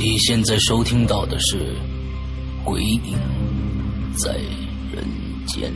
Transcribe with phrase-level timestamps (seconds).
[0.00, 1.76] 你现在收听到的是
[2.64, 3.12] 《鬼影
[4.16, 4.38] 在
[4.90, 5.04] 人
[5.46, 5.70] 间》。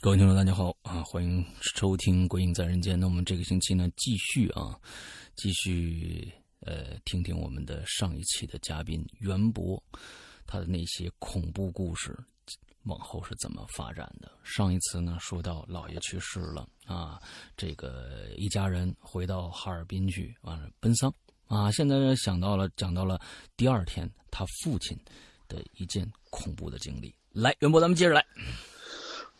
[0.00, 2.94] 各位听众，大家好啊，欢迎收听《鬼影在人间》。
[2.96, 4.78] 那我们这个星期呢，继续啊，
[5.34, 9.82] 继续呃，听听我们的上一期的嘉宾袁博
[10.46, 12.16] 他的那些恐怖故事，
[12.84, 14.30] 往后是怎么发展的？
[14.44, 17.20] 上一次呢，说到姥爷去世了啊，
[17.56, 21.12] 这个一家人回到哈尔滨去，完了奔丧。
[21.48, 23.20] 啊，现在想到了，讲到了
[23.56, 24.98] 第二天他父亲
[25.48, 27.14] 的一件恐怖的经历。
[27.32, 28.24] 来，袁博，咱们接着来。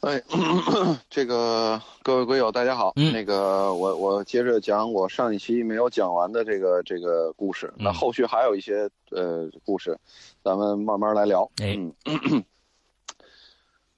[0.01, 0.23] 哎，
[1.09, 9.99] 这个各位鬼友大家好，嗯那个我我接着讲我上一期没有讲完的这个这个故事，那后续还有一些呃故事，
[10.45, 11.51] 咱们慢慢来聊。
[11.61, 12.45] 哎嗯，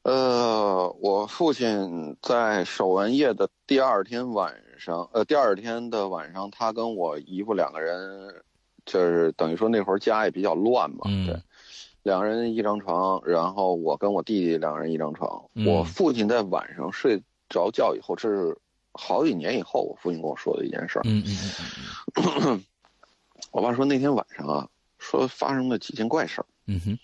[0.02, 8.34] 呃，我父亲在守完夜的第二天晚上，呃，第二天的晚上，他跟我姨父两个人，
[8.86, 11.42] 就是等于说那会儿家也比较乱嘛，嗯对，
[12.02, 15.44] 两个人一张床，然后我跟我弟弟两个人一张床。
[15.54, 18.56] 嗯我父亲在晚上睡着觉以后，这是
[18.92, 21.02] 好几年以后，我父亲跟我说的一件事儿。
[21.04, 21.22] 嗯
[22.16, 22.64] 嗯
[23.50, 26.46] 我爸说那天晚上啊，说发生了几件怪事儿。
[26.66, 26.98] 嗯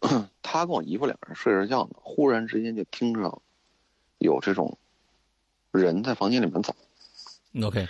[0.00, 3.40] 哼， 他跟我姨夫两个人睡着觉呢，忽然之间就听着
[4.18, 4.76] 有这种
[5.70, 6.74] 人在房间里面走。
[7.54, 7.88] 嗯，OK，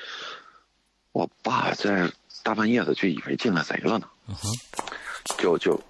[1.13, 4.07] 我爸在大半夜的就以为进来贼了呢，
[5.39, 5.81] 就就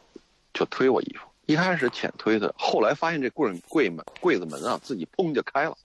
[0.53, 1.29] 就推我衣服。
[1.47, 5.77] 一开始浅推的，后来发现这柜柜门柜子门啊自己砰就开了，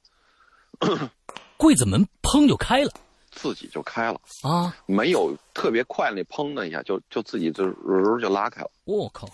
[1.57, 2.91] 柜子门砰就开了
[3.31, 4.73] 自己就开了，啊！
[4.85, 9.27] 没有特别快那砰的一下，就就自己就呃就拉开了，我靠，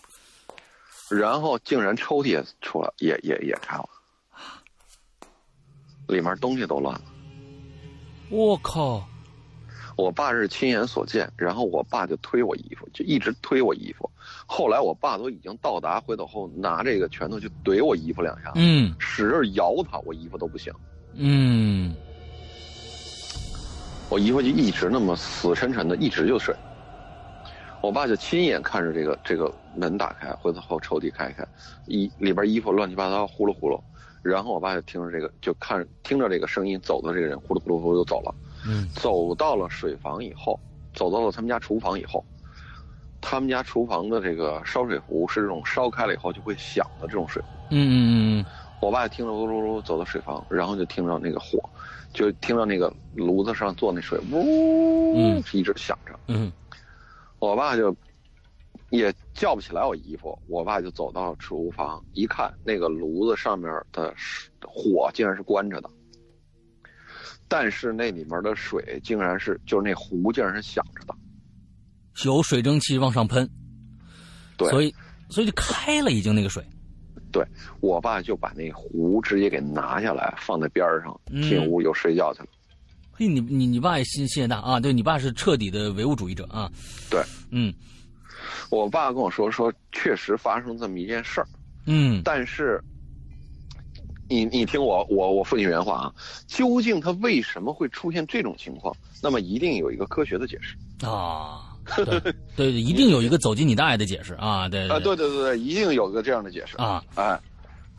[1.09, 3.89] 然后竟然抽屉也出来，也也也开了，
[6.07, 7.01] 里面东西都乱了。
[8.29, 9.07] 我靠，
[9.95, 14.09] 我爸是亲眼所见，然后我爸就推我衣服，就一直推我衣服。
[14.45, 20.73] 后来我爸都已经到达，回头后拿这个拳头去怼我衣服两下，嗯使劲摇他，我衣服都不行。
[21.13, 21.95] 嗯
[24.09, 26.55] 我姨夫就一直那么死沉沉的，一直就睡。
[27.81, 31.45] 我爸就亲眼看着这个这个门打开，回头后抽屉开开，
[31.85, 33.79] 衣里边衣服乱七八糟呼噜呼噜，
[34.25, 38.33] 然后我爸就听着这个就看听着这个声音走的这个人呼噜呼噜呼噜就走了。
[38.67, 40.59] 嗯走到了水房以后，
[40.95, 42.25] 走到了他们家厨房以后，
[43.21, 47.47] 他们家厨房的这个烧水壶是这种烧开了以后就会响的这种水壶。
[47.69, 48.45] 嗯嗯
[48.81, 51.59] 我爸听着噜噜噜走到水房，然后就听到那个火，
[52.11, 56.19] 就听到那个炉子上做那水呜，嗯一直响着。
[56.27, 56.51] 嗯
[57.37, 57.95] 我爸就
[58.95, 64.13] 也叫不起来我姨夫，我爸就走到厨房一看，那个炉子上面的
[64.61, 65.89] 火竟然是关着的，
[67.47, 71.15] 但是那里面的水竟然是就是那壶竟然是响着的。
[72.23, 73.49] 有水蒸气往上喷，
[74.57, 74.93] 对所以
[75.29, 76.63] 所以就开了，已经那个水。
[77.31, 77.45] 对
[77.81, 82.47] 我爸就把那壶直接给拿下来放在边上，嗯进屋又睡觉去了。
[83.11, 84.79] 嘿，你你你爸也心心也大啊！
[84.79, 86.71] 对你爸是彻底的唯物主义者啊。
[87.09, 87.73] 对，嗯
[88.69, 91.47] 我爸跟我说说，确实发生这么一件事儿，
[91.85, 92.81] 嗯但是，
[94.29, 96.13] 你你听我我我父亲原话啊，
[96.47, 98.95] 究竟他为什么会出现这种情况？
[99.21, 100.75] 那么一定有一个科学的解释
[101.07, 104.67] 啊，对对对，一定有一个走进你的爱的解释啊！
[104.69, 107.39] 对 啊，对对对对，一定有一个这样的解释啊哎，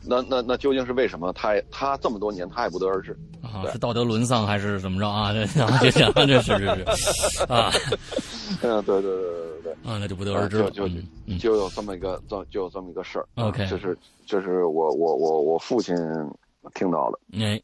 [0.03, 1.33] 那那那究竟是为什么？
[1.33, 3.17] 他也他这么多年他也不得而知。
[3.43, 5.33] 啊，是道德沦丧还是怎么着啊？
[5.33, 6.59] 这 啊，这这这是
[6.97, 7.71] 是是啊
[8.63, 9.33] 嗯，对对对对
[9.63, 9.73] 对对。
[9.85, 10.71] 啊，那就不得而知了。
[10.71, 10.99] 就就
[11.39, 13.27] 就有这么一个，这就有这么一个事儿。
[13.37, 15.95] OK 啊这是就是我我我我父亲
[16.75, 17.19] 听到了。
[17.35, 17.61] 哎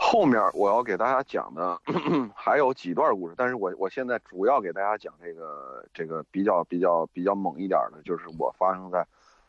[0.00, 1.76] 后面我要给大家讲的
[2.32, 9.04] 还有几段故事，但是我我现在主要给大家讲这个这个比较比较比较猛一点的，就是我发生在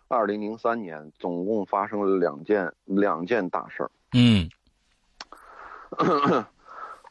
[0.10, 3.92] 二零零三年，总共发生了两件两件大事儿。
[4.14, 4.50] 嗯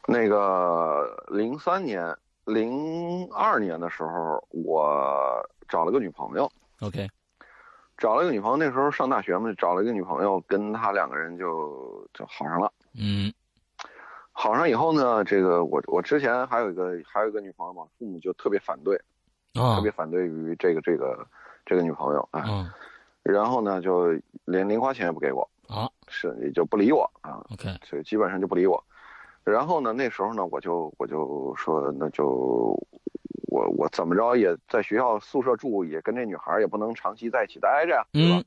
[0.05, 2.13] 那个零三年，
[2.43, 6.51] 零二年的时候，我找了个女朋友。
[6.81, 7.07] OK，
[7.97, 12.69] 找了一个女朋友，那时候上大学嘛，找了一个女朋友，跟她两个人就就好上了。
[12.95, 13.31] 嗯，
[14.33, 18.97] 好上以后呢，这个我我之前还有一个还有一个女朋友嘛，父母就特别反对，
[19.53, 21.25] 啊特别反对于这个这个
[21.65, 22.41] 这个女朋友啊。
[22.41, 22.75] 啊
[23.23, 24.11] 然后呢，就
[24.45, 28.83] 连零花钱也不给我，啊是也就不理我啊，，OK，所以基本上就不理我。
[29.43, 32.25] 然后呢，那时候呢，我就我就说，那就
[33.47, 38.37] 我我怎么着也在学校宿舍住，也跟这女孩也不能长期在一起待着呀，对吧？
[38.39, 38.45] 嗯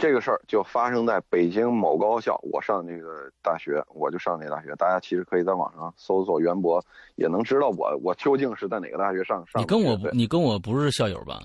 [0.00, 4.74] 这个事儿就发生在北京某高校，我上那个大学，我就上那大学。
[4.76, 6.82] 大家其实可以在网上搜索袁博，
[7.16, 9.60] 也能知道我我究竟是在哪个大学上上。
[9.60, 11.38] 你跟我不你跟我不是校友吧？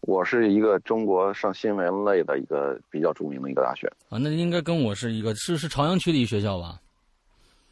[0.00, 3.86] 我是一个中国上新闻类的一个比较著名的一个大学。
[4.08, 6.80] 啊，那应该跟我是一个是是朝阳区的一学校吧？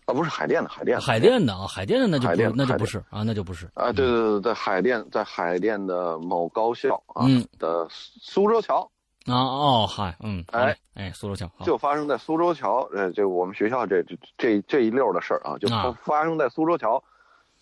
[0.07, 1.03] 啊，不是海淀的，海淀的。
[1.03, 7.45] 海淀的啊，海淀的那就那就不是啊，那就不是啊，对对对在，海淀在海淀的某高校啊、嗯。
[7.59, 8.89] 的苏州桥，
[9.27, 15.69] 啊哦嗨嗯哎哎苏州桥就发生在苏州桥，呃，就我们学校这这这这一溜儿的事儿啊，就
[16.05, 17.03] 发生在苏州桥，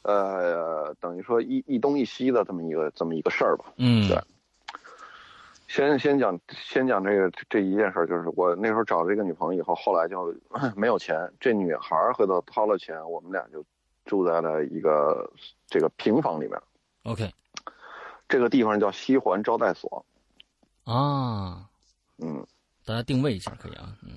[0.02, 3.64] 呃，等于说一一东一西的这么一个这么一个事儿吧。
[3.78, 4.18] 嗯对
[5.74, 10.32] 先先讲先讲这个这一件事儿，就是我那时候找了这个女朋友以后，后来就
[10.76, 13.64] 没有钱，这女孩儿回头掏了钱，我们俩就
[14.04, 15.28] 住在了一个
[15.66, 16.56] 这个平房里面
[17.02, 17.28] ，OK。
[18.28, 20.06] 这个地方叫西环招待所，
[20.84, 21.68] 啊，
[22.18, 22.46] 嗯，
[22.86, 24.16] 大家定位一下可以啊嗯。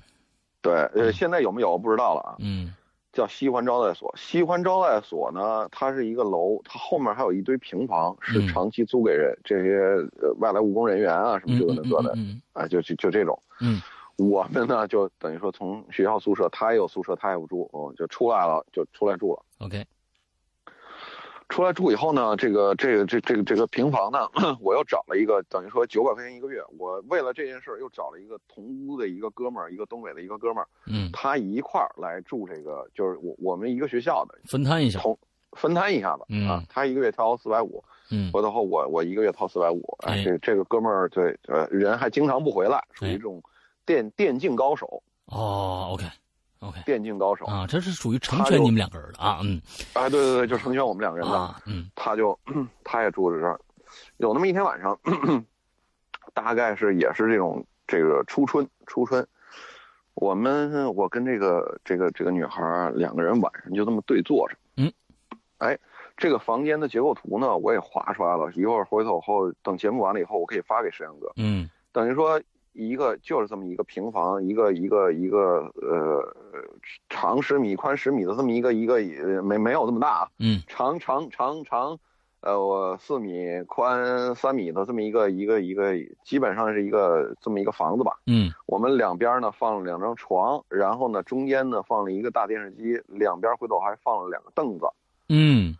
[0.62, 2.72] 对，呃，现在有没有我不知道了啊，嗯
[3.18, 4.14] 叫西环招待所。
[4.16, 9.76] 西环招待所呢，它是一个楼，它后面还有一堆平房，是嗯长期租给人这些
[10.22, 13.38] 呃外来务工人员啊什么嗯这个那个的，嗯啊，就就就这种。
[13.60, 13.82] 嗯
[14.18, 19.42] 我们呢，就等于说从学校宿舍，他也有宿舍，他也不住，哦，就出来了，就出来住了。
[19.58, 19.84] OK
[21.48, 24.18] 出来住以后呢，这个这个这这个这个平房呢，
[24.60, 26.62] 我又找了一个，等于说九百块钱一个月。
[26.78, 35.18] 我为了这件事儿又找了一个同屋的一个哥们儿，一个东北的一个哥们儿，嗯他一块儿来住这个，就是我我们一个学校的，分摊一下同
[35.52, 36.62] 分摊一下子、嗯啊。
[36.68, 39.82] 他一个月掏四百五，嗯回头后我我一个月掏四百五。
[40.22, 43.42] 这这个哥们儿对呃人还经常不回来，属于哎这种
[43.86, 46.04] 电电竞高手，哦 OK
[46.60, 47.44] OK 电竞高手。
[47.46, 49.60] 啊，这是属于成就全你们两个人的啊嗯。
[49.94, 51.38] 哎，对对对，就成全我们两个人的。
[51.38, 51.90] 啊嗯。
[51.94, 52.38] 他就
[52.84, 53.60] 他也住在这儿，
[54.18, 54.98] 有那么一天晚上，
[56.34, 59.26] 大概是也是这种这个初春初春，
[60.14, 64.92] 我们我跟这个这个这个女孩儿两个人晚上就这么对坐着，嗯，
[65.58, 65.78] 哎，
[66.16, 71.68] 这个房间的结构图呢我也画出来了，一会儿回头后等节目完了以后我可以发给石阳哥，嗯。
[71.90, 72.40] 等于说
[72.78, 76.34] 一个就是这么一个平房，一个一个一个呃
[77.08, 80.28] 长十米宽十米的这么一个一个呃没没有这么大啊。
[80.38, 81.98] 嗯长长长长，
[82.40, 85.92] 呃，我四米宽三米的这么一个一个一个，
[86.22, 88.12] 基本上是一个这么一个房子吧。
[88.26, 94.86] 嗯我们两边呢放了两张床，然后呢中间呢放了一个大电视机，两边回头还放了两个凳子。
[95.28, 95.74] 嗯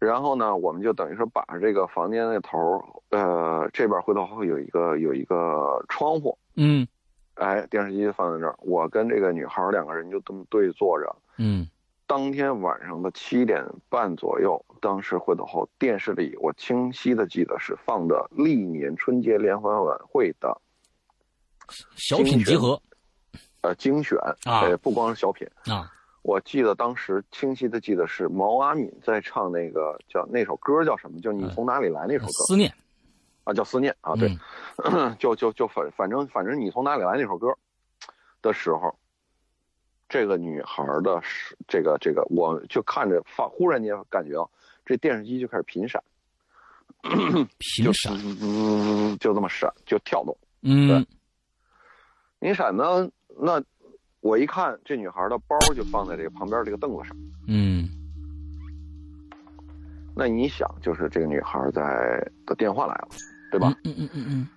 [0.00, 6.88] 然后呢，我们就等于说把这个房间那头儿，呃，这边回头会有一个有一个窗户，嗯。
[7.34, 11.14] 哎，电视机放在这儿，我跟这个女孩两个人就这么对坐着。
[11.36, 11.68] 嗯。
[12.06, 20.60] 当天晚上的七点半左右，当时回头后，电视里我清晰的记得是放的历年春节联欢晚会的
[21.94, 22.80] 小品集合。
[23.60, 24.62] 呃精选，啊。
[24.62, 25.92] 呃，不光是小品，啊
[26.22, 31.20] 我记得当时清晰的记得是毛阿敏在唱那个叫那首歌叫什么？
[31.20, 32.72] 就你从哪里来那首歌思念
[33.44, 34.36] 啊，叫思念啊，对，
[34.84, 37.48] 嗯 就就就反反正反正你从哪里来那首歌
[38.42, 38.94] 的时候，
[40.08, 41.22] 这个女孩的
[41.66, 44.50] 这个这个，我就看着发，忽然间感觉到
[44.84, 46.02] 这电视机就开始频闪，
[47.02, 47.10] 就
[47.58, 48.12] 频闪
[48.42, 50.36] 嗯，就这么闪，就跳动。
[50.62, 51.06] 嗯
[52.38, 53.08] 你闪呢？
[53.38, 53.62] 那
[54.20, 57.16] 我一看，这女孩的包就放在这个旁边这个凳子上。
[57.46, 57.88] 嗯
[60.14, 61.82] 那你想，就是这个女孩在
[62.44, 63.08] 的电话来了，
[63.50, 63.74] 对吧？
[63.84, 64.48] 嗯嗯嗯嗯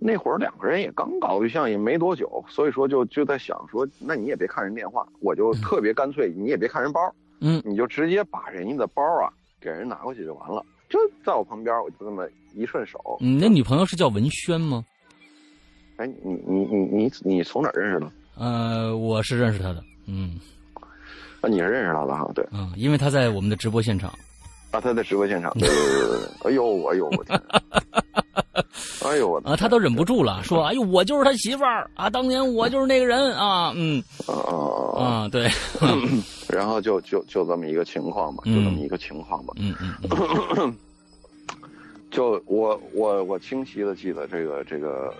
[0.00, 7.00] 那会儿两个人也刚搞对象，也没多久，所以说就就在想说，那你也别看人电话，我就嗯特别干脆，你也别看人包，
[7.40, 10.64] 嗯你就直接把人家的包啊给人拿过去就完了。
[10.88, 13.18] 就在我旁边，我就这么一顺手。
[13.20, 14.84] 嗯，你那女朋友是叫文轩吗？
[15.96, 18.12] 哎，你你你你你从哪儿认识的？
[18.38, 20.38] 呃，我是认识他的，嗯
[21.40, 22.30] 啊，你是认识他的哈？
[22.34, 24.10] 对，嗯，因为他在我们的直播现场。
[24.70, 25.52] 啊，他在直播现场。
[25.58, 26.50] 对对对。
[26.50, 27.40] 哎呦，哎呦，我天！
[29.04, 34.34] 哎呦我啊，他都忍不住了，说：“哎呦，我就是他媳妇儿啊，当年我就是那个人啊，嗯，啊
[35.00, 35.48] 啊，对，
[36.50, 40.76] 然后就就就这么一个情况吧，就这么一个情况吧，嗯嗯，
[42.10, 45.14] 就 我我我清晰的记得这个这个，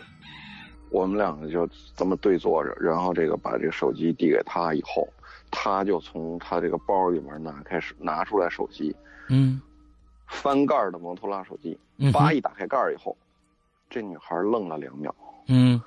[0.90, 5.08] 我们两个就这么对坐着，然后这个把这个手机递给他以后，
[5.50, 8.94] 他就从他这个包里面拿开始拿出来手机，
[9.28, 9.60] 嗯，
[10.26, 11.78] 翻盖的摩托罗拉手机，
[12.12, 13.16] 叭一打开盖以后，
[13.90, 15.14] 这女孩愣了两秒，
[15.48, 15.80] 嗯，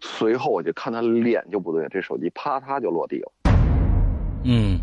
[0.00, 3.32] 随后我就看她脸就不对，这手机啪嗒就落地了，
[4.44, 4.78] 嗯，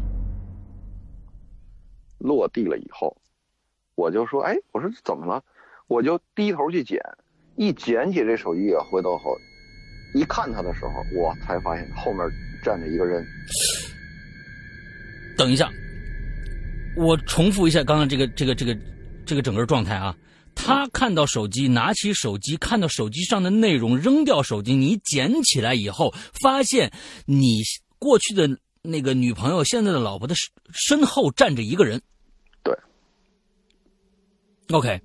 [2.20, 3.16] 落地了以后，
[3.96, 5.44] 我就说，哎，我说怎么了？
[5.88, 7.02] 我就低头去捡，
[7.58, 9.38] 一捡起这手机也回头后，
[10.14, 12.26] 一看他的时候，我才发现后面
[12.64, 13.26] 站着一个人。
[15.36, 15.70] 等一下，
[16.96, 18.78] 我重复一下刚刚这个这个这个
[19.26, 20.16] 这个整个状态啊。
[20.56, 24.76] 他看到手机，拿起手机，看到手机上的内容，扔掉手机。
[24.76, 26.92] 你捡起来以后，发现
[27.26, 27.62] 你
[28.00, 28.50] 过去的
[28.82, 30.34] 那个女朋友，现在的老婆的
[30.74, 32.02] 身后站着一个人。
[32.64, 32.76] 对。
[34.72, 35.00] OK。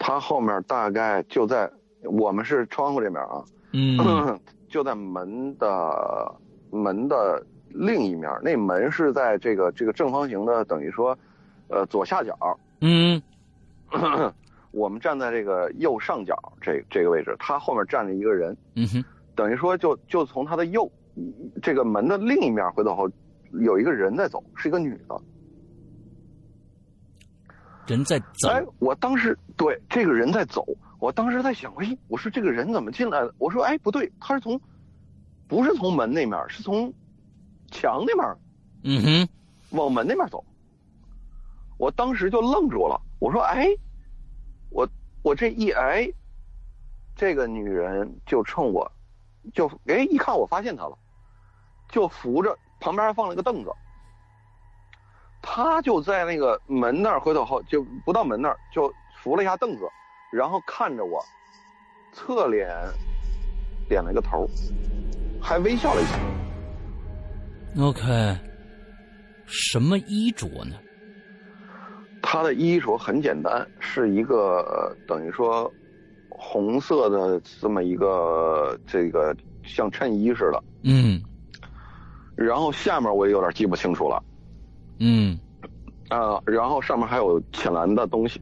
[0.00, 1.70] 他后面大概就在
[2.04, 6.34] 我们是窗户这边啊，嗯， 就在门的
[6.70, 11.16] 门的另一面，那门是在这个这个正方形的，等于说，
[11.68, 12.34] 呃左下角。
[12.80, 13.20] 嗯，
[14.72, 18.56] 我们站在这个右上角这这个位置，他后面站着一个人。
[18.76, 19.04] 嗯哼，
[19.34, 20.90] 等于说就就从他的右
[21.60, 23.06] 这个门的另一面回头后，
[23.52, 25.20] 有一个人在走，是一个女的。
[27.90, 28.48] 人在走。
[28.48, 30.64] 哎，我当时对这个人在走，
[31.00, 33.34] 我当时在想，哎，我说这个人怎么进来的？
[33.38, 34.58] 我说，哎，不对，他是从，
[35.48, 36.92] 不是从门那面，是从
[37.70, 38.36] 墙那面，
[38.84, 39.28] 嗯哼，
[39.76, 40.44] 往门那面走。
[41.78, 43.66] 我当时就愣住了，我说，哎，
[44.70, 44.88] 我
[45.22, 46.08] 我这一哎，
[47.16, 48.90] 这个女人就冲我，
[49.52, 50.96] 就哎一看我发现她了，
[51.88, 53.70] 就扶着旁边还放了个凳子。
[55.42, 58.92] 他就在那个门那儿，回头后就不到门那儿，就
[59.22, 59.88] 扶了一下凳子，
[60.30, 61.22] 然后看着我，
[62.12, 62.68] 侧脸
[63.88, 64.48] 点了个头，
[65.40, 66.18] 还微笑了一下。
[67.82, 68.36] OK，
[69.46, 70.76] 什么衣着呢？
[72.22, 75.72] 他的衣着很简单，是一个等于说
[76.28, 80.62] 红色的这么一个这个像衬衣似的。
[80.84, 81.20] 嗯。
[82.36, 84.22] 然后下面我也有点记不清楚了。
[85.00, 85.38] 嗯，
[86.08, 88.40] 啊，然后上面还有浅蓝的东西，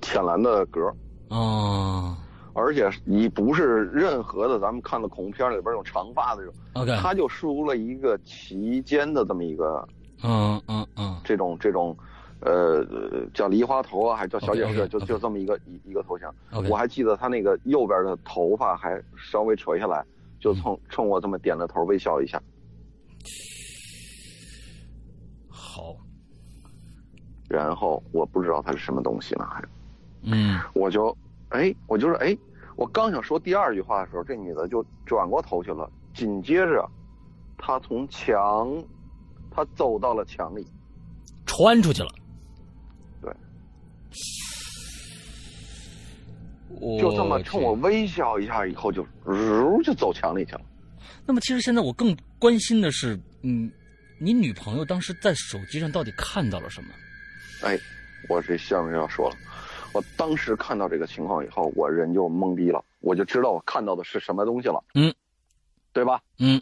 [0.00, 0.80] 浅蓝的格
[1.28, 2.16] 哦，
[2.54, 9.86] 而且你不是任何的咱们看的恐怖片里边有长发的这种，OK，他就梳了一个齐肩的这么一个，
[10.22, 11.96] 嗯嗯嗯，这种这种，
[12.40, 12.86] 呃，
[13.34, 16.32] 叫梨花头啊，还是叫小姐式，OK，OK，就就这么一个一一个头像。
[16.70, 20.04] 我还记得他那个右边的头发还稍微垂下来，
[20.38, 22.40] 就冲冲我这么点着头，微笑一下。
[25.76, 25.94] 好，
[27.50, 29.62] 然后我不知道他是什么东西呢，还
[30.22, 31.14] 嗯我就，
[31.50, 32.34] 哎，我就是哎，
[32.76, 35.90] 我刚想说第二句话的时候，这女的就转过头去了。
[36.14, 36.88] 紧接着，
[37.58, 38.72] 她从墙，
[39.50, 40.66] 她走到了墙里，
[41.44, 42.08] 穿出去了。
[43.20, 43.30] 对，
[46.80, 47.74] 我就这么冲我。
[47.74, 50.62] 微笑一下，以后就如就走墙里去了。
[51.26, 53.70] 那么，其实现在我更关心的是，嗯，
[54.18, 56.90] 你女朋友当时在手机上到底看到了什么？
[57.62, 57.78] 哎，
[58.28, 59.36] 我这下面要说了，
[59.92, 65.14] 我当时看到这个情况以后，我人就懵逼了，我就知道我看到的是什么东西了，嗯，
[65.92, 66.20] 对吧？
[66.38, 66.60] 嗯，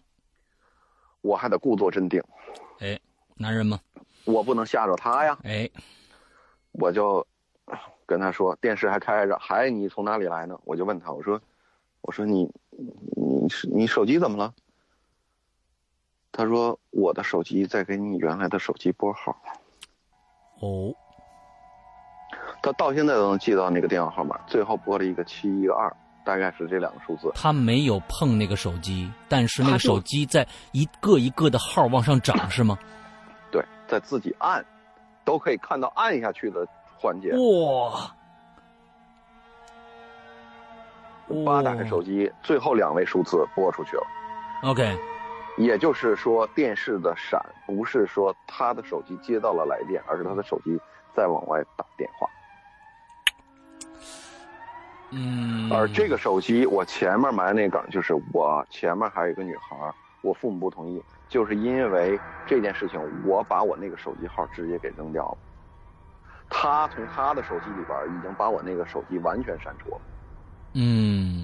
[1.21, 2.23] 我还得故作镇定，
[2.81, 2.99] 哎，
[3.37, 3.81] 男人吗？
[4.25, 5.39] 我不能吓着他呀。
[5.45, 5.69] 哎，
[6.73, 7.27] 我就
[8.07, 10.59] 跟他说电视还开着，还你从哪里来呢？
[10.65, 11.41] 我就问他，我说，
[12.01, 12.51] 我说你
[13.17, 14.53] 你你手机怎么了？
[16.37, 19.37] 他说我的手机在给你原来的手机拨号，
[20.59, 20.93] 哦，
[22.61, 27.31] 他到现在都能记到那个电话号码，最后拨了一个七一个二，大概是这两个数字。
[27.37, 32.77] 他没有碰那个手机，但是那个他手机在一个一个的号往上涨，是吗？
[33.53, 34.65] 对，在自己按，
[35.25, 36.67] 都可以看到按下去的
[36.99, 37.31] 环节。
[37.31, 38.13] 哇！
[41.47, 44.03] 八打开手机，最后两位数字拨出去了。
[44.65, 44.99] OK，
[45.57, 50.79] 也就是说，电视的闪不是说他的手机接到了来电，而是他的手机
[51.15, 52.29] 在往外打电话。
[55.11, 59.77] 嗯，而这个手机，我前面埋那梗，就是我前面还有一个女孩，
[60.23, 65.39] 我父母不同意，就是因为这件事情，我把我那个手机号直接给扔掉了。
[66.51, 70.01] 他从他的手机里边已经把我那个手机完全删除了。
[70.75, 71.44] 嗯，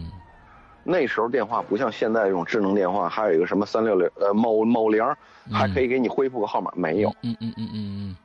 [0.83, 5.05] 那时候电话不像现在这种智能电话，还有一个什么三六零呃某某零，
[5.53, 7.11] 还可以给你恢复个号码，没有。
[7.23, 8.17] 嗯嗯嗯嗯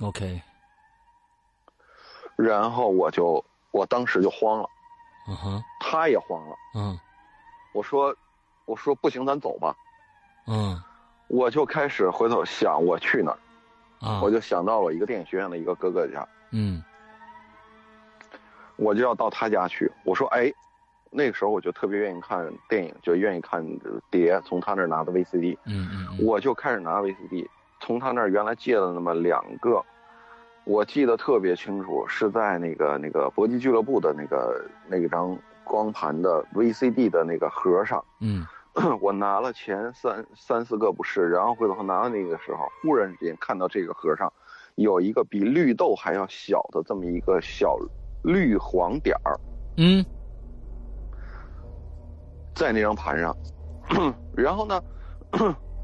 [0.00, 0.06] 嗯。
[0.06, 0.40] OK。
[2.36, 4.68] 然后我就我当时就慌了。
[5.28, 5.64] 嗯哼。
[5.80, 6.56] 他也慌了。
[6.74, 6.98] 嗯。
[7.72, 8.14] 我说，
[8.64, 9.76] 我说不行，咱走吧。
[10.46, 10.82] 嗯。
[11.28, 13.38] 我就开始回头想我去哪儿。
[13.98, 14.20] 啊！
[14.22, 16.84] 我就想到了一个电影学院的一个哥哥家，嗯，
[18.76, 19.90] 我就要到他家去。
[20.04, 20.52] 我说，哎，
[21.16, 23.64] 那个时候我就特别愿意看电影，就愿意看
[24.10, 27.48] 碟，从他那儿拿的 VCD，嗯嗯，我就开始拿 VCD，
[27.80, 29.82] 从他那儿原来借了那么两个，
[30.64, 38.46] 我记得特别清楚，是在那个那个搏击俱乐部的那个那张光盘的 VCD 的那个盒上，嗯。
[39.00, 44.30] 我拿了前三三四个不是，然后回头拿的那个时候，忽然之间看到这个盒上，
[44.74, 47.78] 有一个比绿豆还要小的这么一个小
[48.22, 49.40] 绿黄点儿，
[49.78, 50.04] 嗯，
[52.56, 53.36] 在那张盘上，
[54.34, 54.82] 然后呢，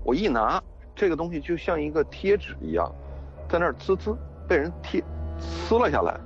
[0.03, 0.61] 我一拿
[0.97, 2.91] 这个东西就像一个贴纸一样，
[3.47, 4.17] 在那儿呲呲
[4.49, 5.05] 被人贴
[5.39, 6.19] 撕了下来，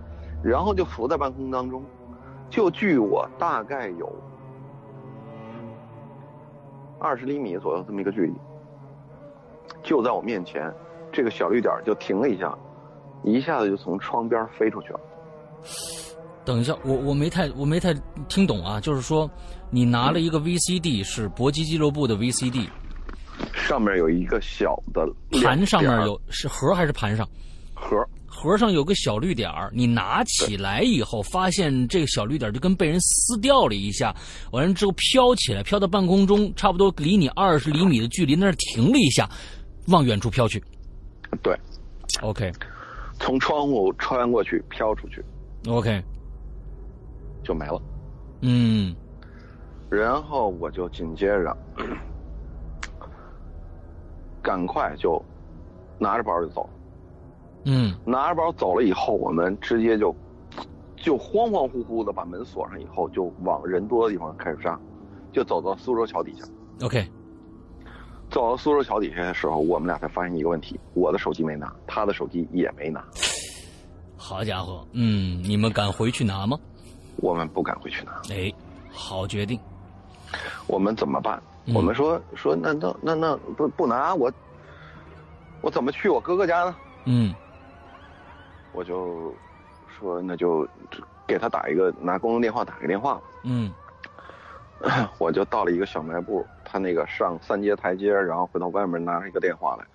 [0.45, 1.83] 然后就浮在半空当中，
[2.49, 4.11] 就距我大概有。
[7.01, 8.33] 二十厘米左右这么一个距离，
[9.83, 10.73] 就在我面前，
[11.11, 12.57] 这个小绿点就停了一下，
[13.25, 15.01] 一下子就从窗边飞出去了。
[16.47, 17.93] 等一下，我我没太我没太
[18.29, 19.29] 听懂啊，就是说
[19.69, 22.69] 你拿了一个 VCD，是搏击俱乐部的 VCD，
[23.53, 25.05] 上面有一个小的
[25.43, 27.29] 盘，上面有是盒还是盘上？
[27.75, 27.97] 盒。
[28.29, 34.15] 盒上有个小绿点儿，你拿起来以后，发现这个小绿点就跟被人撕掉了一下，
[34.53, 39.27] 完了之后飘起来，飘到半空中，差不多离你二十厘米的距离，那儿停了一下，
[39.89, 40.63] 往远处飘去。
[41.43, 41.59] 对
[42.21, 42.53] ，OK，
[43.19, 45.25] 从窗户穿过去，飘出去
[45.67, 46.03] ，OK，
[47.47, 47.81] 就没了。
[48.41, 48.95] 嗯，
[49.89, 51.57] 然后我就紧接着，
[54.43, 55.23] 赶快就
[55.99, 56.69] 拿着包就走。
[57.65, 60.15] 嗯，拿着包走了以后，我们直接就
[60.97, 64.79] 就慌慌乎乎的把门锁上，以后就往人多的地方开始杀，
[65.33, 66.45] 就走到苏州桥底下。
[66.83, 67.05] OK，
[68.31, 73.03] 走到苏州桥底下的时候，我们俩才发现一个问题：我的手机没拿，他的手机也没拿。
[74.17, 76.59] 好家伙，嗯，你们敢回去拿吗？
[77.17, 78.13] 我们不敢回去拿。
[78.31, 78.53] 哎，
[78.93, 79.59] 好决定。
[80.67, 81.43] 我们怎么办？
[81.75, 84.33] 我们说说，那那那那不不拿我，
[85.61, 86.77] 我怎么去我哥哥家呢？
[87.05, 87.35] 嗯。
[88.73, 89.35] 我就
[89.99, 90.69] 说，那就
[91.27, 93.23] 给他打一个，拿公用电话打个电话吧。
[93.45, 93.73] 嗯，
[95.19, 99.87] 我就到了一个小卖部，他那个上三阶台阶，然后回到外面拿着一个电话来。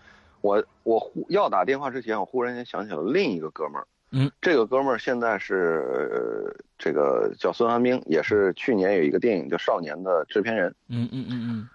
[0.41, 3.85] 我我忽要打电话之前，我忽然间想起了另一个哥们儿。
[4.11, 10.73] 嗯，这个哥们儿现在是这个叫孙寒冰，也是去年有一个电影叫《少年》的制片人。
[10.89, 11.69] 嗯嗯嗯嗯，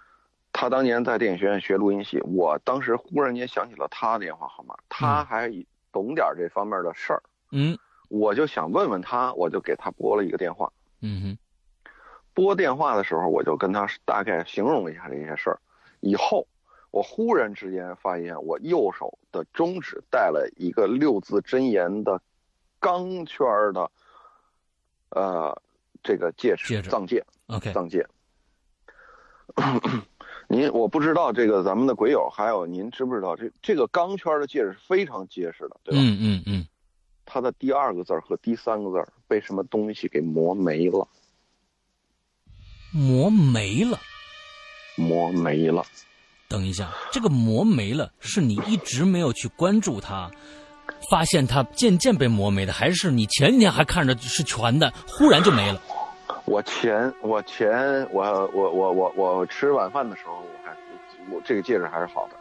[0.53, 5.51] 他当年在电影学院学录音系，我当时忽然间想起了他的电话号码，他还。
[5.93, 7.75] 懂点这方面的事儿，嗯，
[8.09, 10.71] 我就想问问他，我就给他拨了一个电话，
[11.01, 11.37] 嗯哼，
[12.35, 15.59] 拨电话的时候，我就跟他大概形容了一下这些事儿。
[16.01, 16.45] 以后，
[16.97, 22.19] 我忽然之间发现，我右手的中指戴了一个六字真言的
[22.79, 23.91] 钢圈的，
[25.09, 25.61] 呃，
[26.01, 28.07] 这个戒指，藏戒，OK，藏戒。
[30.49, 36.01] 您我不知道这个咱们的鬼友还有您知不知道这这个钢圈的戒指是非常结实的，对吧？
[36.01, 36.67] 嗯嗯嗯。
[37.25, 41.07] 它的第二个字和第三个字被什么东西给磨没了？
[42.91, 43.99] 磨没了？
[44.95, 45.85] 磨没了。
[46.49, 50.31] 等一下，这个磨没了是你一直没有去关注它，
[51.11, 55.81] 发现它渐渐被磨没的，还是你前几天还看着是全的，忽然就没了？
[56.45, 60.71] 我前我前我我我我我吃晚饭的时候，我还
[61.29, 62.35] 我这个戒指还是好的。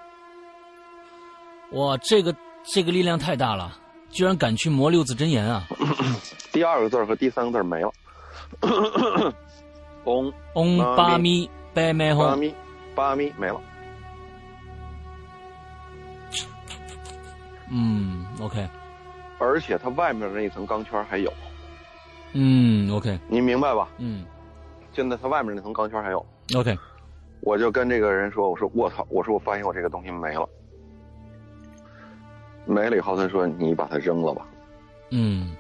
[1.77, 2.33] 哇，这个
[2.65, 3.77] 这个力量太大了，
[4.09, 5.65] 居然敢去磨六字真言啊！
[6.53, 7.93] 第二个字和第三个字没了。
[10.05, 12.29] 嗡嗡巴咪呗咪吽。
[12.29, 12.55] 巴咪
[12.95, 13.61] 巴咪没了。
[17.71, 18.67] 嗯，OK。
[19.39, 21.33] 而且它外面那一层钢圈还有。
[22.33, 23.89] 嗯，OK，你明白吧？
[23.99, 24.25] 嗯，
[24.93, 26.25] 现在它外面那层钢圈还有。
[26.55, 26.77] OK，
[27.41, 30.49] 我就跟这个人说：“我说我操，我说我发现我这个东西没了，
[32.65, 34.47] 没了以后，他说你把它扔了吧。”
[35.11, 35.57] 嗯，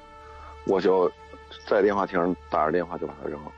[0.66, 1.10] 我就
[1.68, 3.52] 在电话亭打着电话就把它扔了。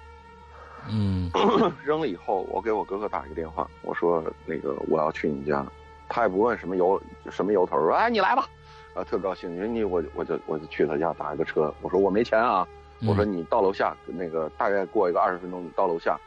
[0.91, 1.31] 嗯，
[1.85, 5.67] 扔了以后，我给我哥哥打一个电话，我说那个我要去你家，
[6.09, 8.47] 他也不问什么由什么由头，说哎你来吧。
[8.95, 9.55] 啊，特高兴。
[9.55, 12.67] 你你我我就我就去他家打一个车，我说我没钱啊，
[13.07, 16.19] 我说你到楼下那个大概过一个二十分钟，你到楼下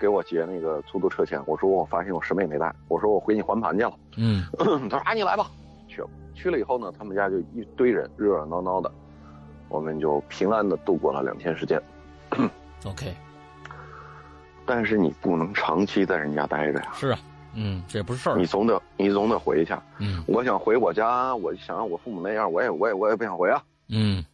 [0.00, 1.40] 给我结那个出租车钱。
[1.46, 3.92] 我说我发现我什么也没带，我说我回你还盘去了。
[4.16, 4.44] 嗯，
[4.90, 5.46] 他说啊你来吧，
[5.86, 8.90] 去了去了以后呢，他们家就一堆人热热闹闹的，
[9.68, 11.80] 我们就平安的度过了两天时间。
[12.84, 13.14] OK，
[14.64, 17.18] 但是你不能长期在人家待着呀，是啊，
[17.56, 19.74] 嗯，这也不是事儿你，总得你总得回去。
[19.98, 23.62] 嗯我想回我家，我想让我父母那样，我也我也我也不想回啊。
[23.88, 24.24] 嗯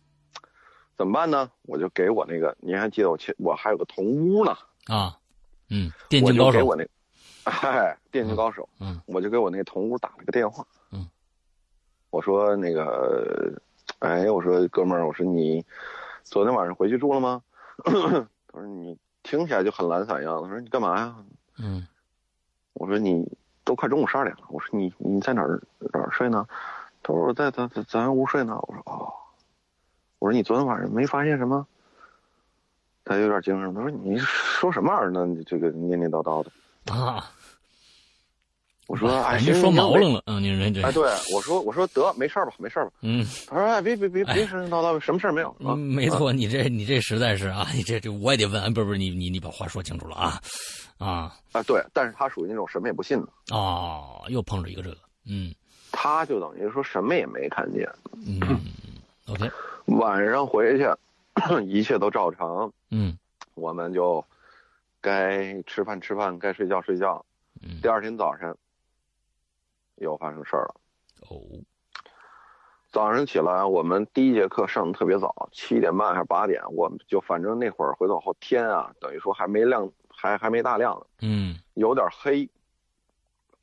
[0.97, 1.51] 怎么办呢？
[1.63, 4.57] 我就给我那个，您还记得我前我还有个同屋呢，
[4.87, 5.17] 啊，
[5.71, 6.85] 嗯，电我竞高手，就给我那，
[7.45, 11.09] 嗨，电竞高手，嗯我就给我那同屋打了个电话，嗯，
[12.11, 13.53] 我说那个，
[14.01, 15.65] 哎，我说哥们儿，我说你
[16.25, 17.43] 昨天晚上回去住了吗？
[17.85, 17.91] 他
[18.61, 21.17] 说你听起来就很懒散样子，他说你干嘛呀？
[21.59, 21.87] 嗯
[22.75, 23.27] 我说你
[23.65, 25.61] 都快中午十二点了，我说你你在哪儿
[25.93, 26.47] 哪儿睡呢？
[27.03, 28.59] 他说我在咱咱咱屋睡呢。
[28.63, 29.13] 我说哦，
[30.19, 31.67] 我说你昨天晚上没发现什么？
[33.05, 35.27] 他有点精神，他说你说什么玩意儿呢？
[35.27, 36.51] 你这个念念叨叨的。
[36.95, 37.25] 啊，
[38.93, 41.03] 我说哎，您说毛愣了，嗯，您人这哎，，对，
[41.35, 42.93] 我说我说得没事儿吧，没事儿吧。
[43.01, 43.27] 嗯。
[43.49, 45.73] 他说哎，别别别别神神叨叨，什么事儿没有啊？
[45.73, 50.39] 嗯，没错，你这你这实在是啊，你这这我也得问，不是不是，你你你把话说清楚了啊
[50.99, 55.55] 啊啊，对，但是他属于那种什么也不信的，哦，又碰着一个这个，嗯
[55.91, 57.89] 他就等于说什么也没看见。
[58.27, 58.41] 嗯
[59.27, 59.51] ，OK，
[59.97, 60.87] 晚上回去，
[61.67, 63.17] 一切都照常，嗯
[63.55, 64.23] 我们就
[65.01, 67.25] 该吃饭吃饭，该睡觉睡觉。
[67.63, 68.55] 嗯第二天早上
[70.03, 70.75] 又发生事儿了。
[71.29, 71.41] 哦
[72.91, 82.51] 早上起来，我们第一节课上的特别早，七点半还是八点，我们就反正那会儿回头后天啊，等于说还没亮，还还没大亮呢，嗯有点黑。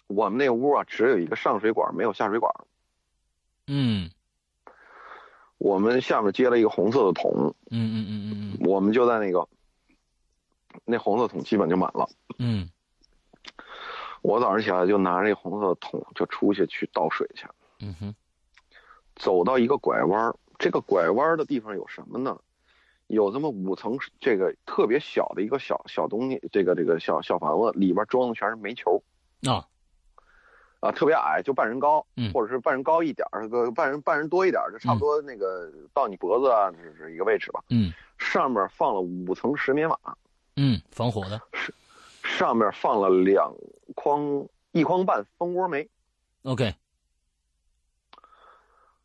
[0.07, 2.51] 我们那屋啊，只有一个上水管，没有下水管。
[3.67, 4.09] 嗯
[5.59, 9.47] 我们下面接了一个红色的桶，嗯嗯嗯嗯嗯我们就在那个
[10.85, 12.09] 那红色桶基本就满了。
[12.39, 12.67] 嗯
[14.21, 17.47] 我早上起来就拿着那红色的桶就出去去倒水去，
[17.81, 18.15] 嗯哼
[19.15, 22.37] 走到一个拐弯儿，这个拐弯儿的地方有什么呢？
[23.07, 29.01] 有这么五层，这个特别小的一个小小东西，这个这个小小房子里边装的全是煤球
[29.47, 29.65] 啊
[30.79, 37.63] 啊，特别矮，就半人高，嗯或者是半人高一点儿，个半人半人多一点儿，就差不多那个到你脖子啊，这是一个位置吧。
[37.69, 39.97] 嗯上面放了五层石棉瓦，
[40.55, 41.73] 嗯，防火的是
[42.21, 43.51] 上面放了两
[43.95, 45.89] 筐一筐半蜂窝煤。
[46.43, 46.73] ，OK，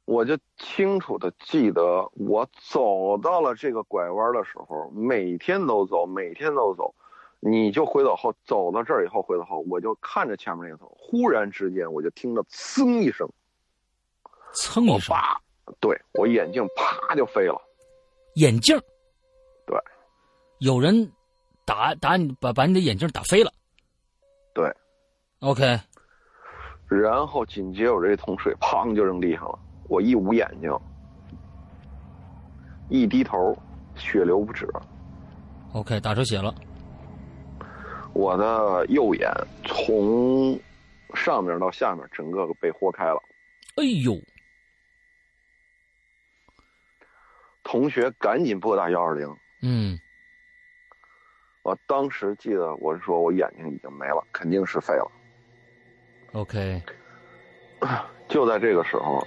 [0.04, 6.94] 我就清楚的记得，我走到了这个拐弯的时候，每天都走，每天都走。
[7.46, 13.28] 你就回到后走到这儿以后，回头后我就看着前面那个头，忽然之间我就听到噌一声，
[14.22, 15.42] 我噌一声，叭，
[15.78, 17.60] 对我眼镜啪就飞了。
[18.36, 18.78] 眼镜，
[19.66, 19.78] 对，
[20.58, 21.12] 有人
[21.66, 23.52] 打打你，把把你的眼镜打飞了
[24.54, 24.72] 对
[25.40, 25.80] ，，OK，
[26.86, 30.70] 然后紧接着我这桶水砰就扔地上了，我一捂眼睛，
[32.88, 33.56] 一低头，
[33.96, 34.66] 血流不止
[35.72, 36.54] ，OK，打出血了，
[38.12, 39.28] 我的右眼
[39.64, 40.56] 从
[41.14, 43.20] 上面到下面整个被豁开了。
[43.76, 44.14] 哎呦，
[47.64, 49.28] 同学赶紧拨打幺二零。
[49.62, 49.98] 嗯
[51.64, 55.11] 我当时记得我是说我眼睛已经没了，肯定是废了。
[56.35, 56.83] ，OK，
[58.29, 59.27] 就在这个时候，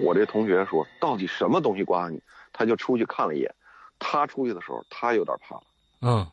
[0.00, 2.22] 我这同学说到底什么东西刮你？
[2.52, 3.52] 他就出去看了一眼。
[3.98, 5.62] 他出去的时候，他有点怕了。
[6.02, 6.26] 嗯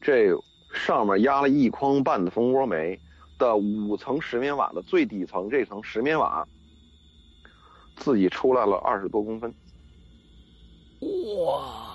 [0.00, 0.28] 这
[0.74, 3.00] 上面压了一筐半的蜂窝煤
[3.38, 6.46] 的五层石棉瓦的最底层这层石棉瓦，
[7.96, 9.54] 自己出来了二十多公分。
[11.00, 11.91] 哇，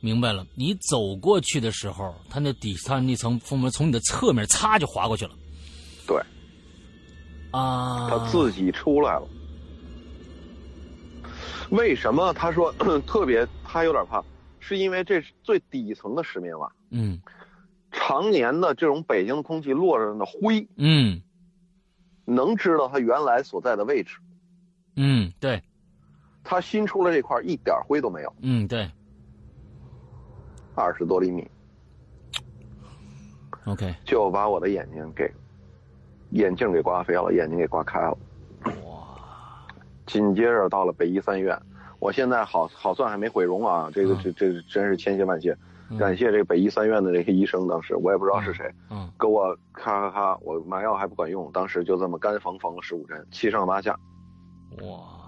[0.00, 0.46] 明白了。
[0.54, 5.32] 你走过去的时候，它那底它那层封膜从你的侧面擦就划过去了。
[6.06, 6.16] 对，
[7.50, 9.28] 啊，它自己出来了。
[11.70, 12.72] 为什么他说
[13.06, 14.24] 特别他有点怕？
[14.58, 17.20] 是因为这是最底层的石棉瓦，嗯
[17.92, 21.22] 常年的这种北京的空气落着的灰，嗯
[22.24, 24.16] 能知道它原来所在的位置。
[24.96, 25.62] 嗯，对，
[26.44, 28.90] 它新出来这块一点灰都没有，嗯对
[30.80, 31.46] 二十多厘米
[33.66, 35.30] ，，OK，就把我的眼睛给
[36.30, 38.16] 眼镜给刮飞了，眼睛给刮开了。
[38.84, 39.16] 哇，
[40.06, 41.60] 紧接着到了北医三院，
[41.98, 44.18] 我现在好好算还没毁容啊，这个嗯。
[44.22, 45.56] 这这真是千谢万谢。
[45.98, 53.98] 感谢这个北医三院的这些医生，当时我也不知道是谁，嗯，给我咔咔咔，我麻药还不管用，当时就这么干缝缝了十五针，七上八下，
[54.82, 55.19] 哇，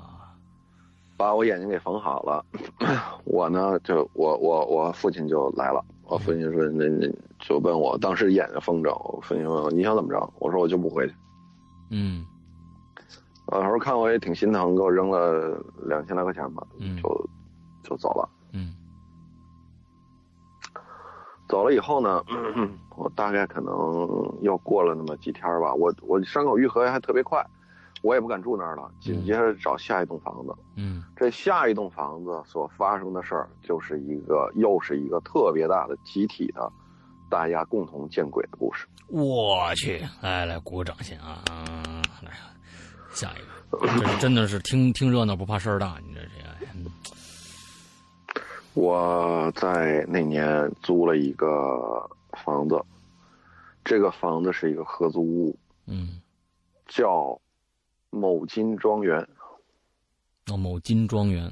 [1.17, 2.45] 把我眼睛给缝好了。
[3.25, 10.33] 我呢，就我我我父亲就来了，我父亲说那那就问我，当时眼睛缝着，我父亲问我你想怎么着？
[10.39, 11.15] 我说我就不回去。
[11.91, 12.25] 嗯
[13.47, 17.31] 啊，他说看我也挺心疼，给我扔了两千来块钱吧，嗯就
[17.83, 18.29] 就走了。
[18.53, 18.75] 嗯
[21.49, 22.25] 走了以后呢，
[22.97, 23.75] 我大概可能
[24.41, 27.45] 又过了那么几天吧，我我伤口愈合还特别快，
[28.03, 30.55] 我也不敢住那儿了，紧接着找下一栋房子。
[30.77, 36.71] 嗯这下一栋房子所发生的事儿，就是一个又是一个特别大的集体的，
[37.31, 38.87] 大家共同见鬼的故事。
[39.09, 41.43] 我去，来来鼓个掌先啊！
[41.51, 42.33] 啊来，
[43.13, 46.31] 下一个， 这真的是听听热闹不怕事儿大，你这这
[48.75, 52.09] 我在那年租了一个
[52.43, 52.83] 房子，
[53.85, 55.55] 这个房子是一个合租屋，
[55.87, 56.21] 嗯，
[56.89, 57.39] 叫
[58.13, 59.27] 某金庄园，
[60.53, 61.51] 哦，某金庄园，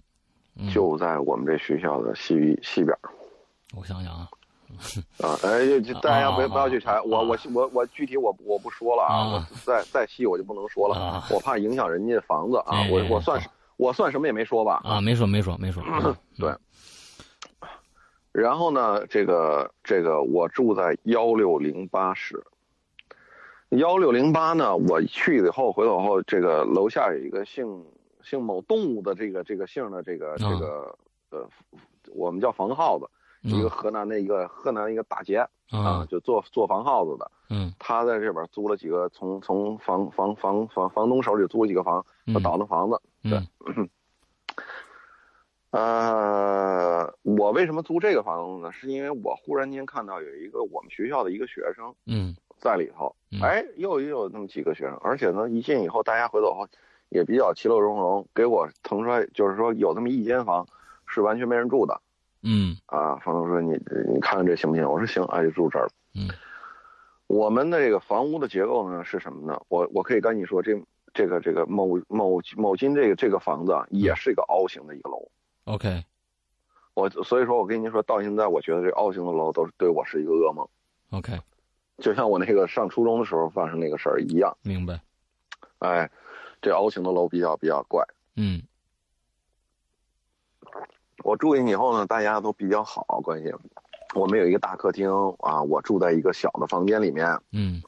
[0.57, 3.01] 嗯、就在我们这学校的西西边儿。
[3.75, 4.29] 我想想啊，
[5.23, 9.49] 啊，哎，大家不要不要去查，我我我我具体我我不说了啊，啊。
[9.51, 16.15] 我再再细我就不能说了啊，我怕影响人家房子啊哎，我我算是我算什么也没说吧啊，没说没说没说， 嗯。
[16.39, 16.55] 对。
[18.33, 22.41] 然后呢，这个这个我住在幺六零八室，
[23.71, 27.85] 幺六零八呢，我去以后回头后，这个楼下有一个姓
[28.23, 30.99] 姓某动物的这个这个姓的这个这个
[31.31, 31.49] 呃，
[32.13, 33.09] 我们叫房耗子，
[33.43, 35.37] 一个河南的一个河南一个大姐
[35.71, 37.73] 啊，啊，就做做房耗子的，嗯。
[37.79, 42.35] 他在这边租了几个，从从房房房房房东手里租了几个房，嗯。
[42.35, 43.01] 他倒腾房子。
[43.23, 43.47] 嗯。
[45.71, 48.73] 呃，我为什么租这个房子呢？
[48.73, 56.69] 是因为我忽然间看到有一个我们学校的一个学生嗯在里头，嗯哎，又又有那么几个学生，而且呢，一进以后，大家回走后
[57.09, 60.67] 也比较其乐融融，给我腾出来，就是说有那么一间房
[61.07, 62.01] 是完全没人住的
[62.43, 63.17] 嗯啊。
[63.17, 63.73] 房东说你
[64.13, 64.89] 你看看这行不行？
[64.89, 65.91] 我说行，哎，就住这儿了。
[66.15, 66.29] 嗯
[67.27, 69.61] 我们的这个房屋的结构呢是什么呢？
[69.69, 70.77] 我我可以跟你说，这
[71.15, 75.31] 这个这个某某某金这个这个房子啊，也是一个凹形的一个楼。
[75.67, 76.05] ，OK，
[76.95, 80.67] 我所以说我跟您说到现在，我觉得这凹形的楼都是对我是一个噩梦
[81.11, 81.39] ，OK，
[82.01, 84.57] 就像我那个上初中的时候发生那个事儿一样。
[84.63, 85.01] 明白，
[85.79, 86.11] 哎，
[86.61, 88.05] 这凹形的楼比较比较怪。
[88.37, 88.63] 嗯
[91.23, 93.53] 我住进去以后呢，大家都比较好关系。
[94.15, 95.11] 我们有一个大客厅
[95.41, 97.83] 啊，我住在一个小的房间里面，嗯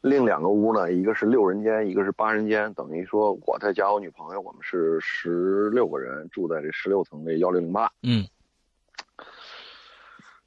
[0.00, 7.92] 另两个屋呢，一个是六人间，一个是八人间，等于说我再加我女朋友，我们是十六个人住在这十六层的幺零零八。
[8.02, 8.26] 嗯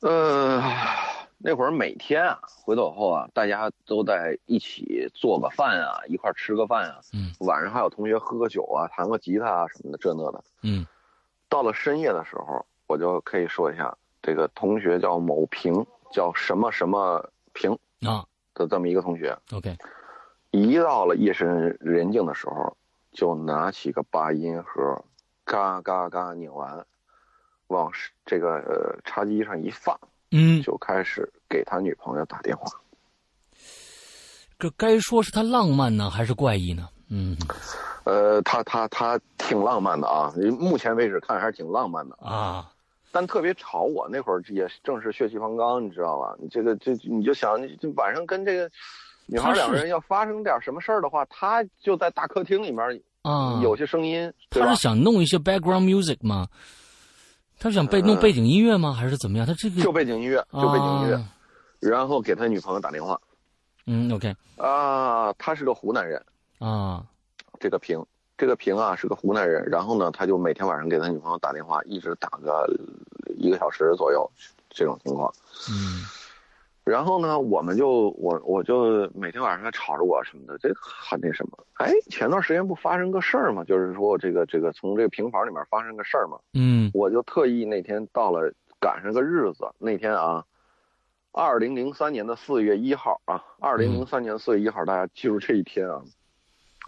[0.01, 0.61] 呃，
[1.45, 7.31] 那会儿每天啊，回走后啊，大家都在一起做个饭啊，一块儿吃个饭啊，嗯。
[7.41, 10.43] 晚上还有同学喝个酒啊，弹个吉他啊什么的，这那的。
[10.63, 10.83] 嗯。
[11.47, 18.25] 到了深夜的时候，我就可以说一下，这个同学叫某平，叫什么什么平啊。
[18.55, 19.77] 的这么一个同学，，OK，
[20.51, 22.75] 一到了夜深人静的时候，
[23.11, 25.03] 就拿起个八音盒，
[25.43, 26.85] 嘎嘎嘎拧完，
[27.67, 27.91] 往
[28.25, 29.99] 这个呃茶几上一放，
[30.31, 32.71] 嗯，就开始给他女朋友打电话。
[34.57, 36.87] 这该说是他浪漫呢，还是怪异呢？
[37.09, 37.37] 嗯
[38.03, 42.71] 呃，他他他挺浪漫的啊，目前为止看还是挺浪漫的，啊，
[43.11, 44.07] 但特别吵我。
[44.09, 46.35] 那会儿也正是血气方刚，你知道吧？
[46.39, 48.69] 你这个这你就想，你这晚上跟这个
[49.25, 54.81] 女孩两个人要发生点什么事儿的话，他就在大客厅里面啊，有些声音，他是？
[54.81, 56.47] 想弄一些 background music 吗？
[57.59, 58.93] 他是想背呃弄背景音乐吗？
[58.93, 59.45] 还是怎么样？
[59.47, 61.31] 他这个就背景音乐，就背景音乐，啊
[61.79, 63.19] 然后给他女朋友打电话。
[63.85, 64.35] 嗯，OK。
[64.57, 66.23] 啊，他是个湖南人，
[66.59, 67.03] 啊，
[67.59, 68.03] 这个平，
[68.37, 72.67] 这个平啊是个湖南人，然后呢，他就每天晚上给他女朋友打电话，一直打个
[73.37, 74.29] 一个小时左右，
[74.69, 75.31] 这种情况。
[75.69, 76.03] 嗯
[76.85, 81.57] 然后呢，我们就我我就每天晚上还吵着我什么的，这很那什么。
[81.73, 83.63] 哎，前段时间不发生个事儿吗？
[83.63, 90.45] 就是说这个这个从这个平房里面发生个事儿嘛，嗯我就特意那天到了赶上个日子，那天啊，
[91.31, 96.03] 二零零三年的四月一号啊，二零零三年四月一号，大家记住这一天啊，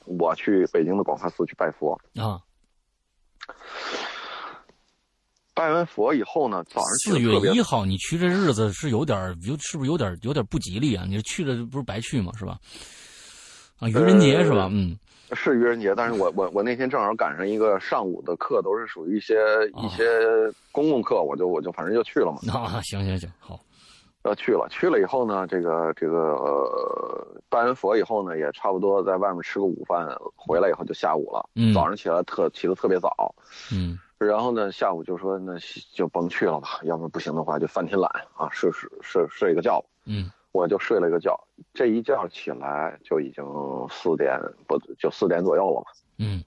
[0.06, 2.40] 我去北京的广化寺去拜佛，啊，
[5.58, 11.04] 拜完佛以后呢，早上四月一号你去这日子是有点有是不是有点有点不吉利啊？
[11.10, 12.32] 你去了不是白去吗？
[12.38, 12.60] 是吧？
[13.80, 14.70] 啊，愚人节是吧？
[14.72, 14.96] 嗯
[15.34, 19.36] 是愚人节，但是我我我那天正好赶上一个上午的课，都是属于一些
[19.84, 20.06] 一些
[20.72, 22.40] 公共课，我就我就反正就去了嘛。
[22.54, 23.60] 啊，行行行，好。
[24.24, 31.50] 要去了，去了以后呢，这个这个呃，拜完佛以后呢，也差不多在外面吃个午饭，回来以后就下午了。
[31.56, 31.74] 嗯。
[31.74, 33.36] 早上起来特起得特别早。
[33.72, 34.00] 嗯。
[34.18, 35.54] 然后呢，下午就说那
[35.94, 39.84] 就甭去了吧，要不不行的话就翻天懒啊，睡睡睡睡个觉。
[40.06, 40.32] 嗯。
[40.54, 41.40] 我就睡了一个觉，
[41.72, 43.46] 这一觉起来就已经
[43.92, 45.86] 四点不就四点左右了嘛。
[46.18, 46.44] 嗯。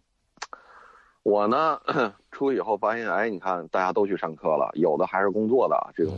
[1.23, 1.81] 我呢，
[2.33, 6.17] 出去以后发现，哎，你看大家都去上课了，有的还是工作的，这种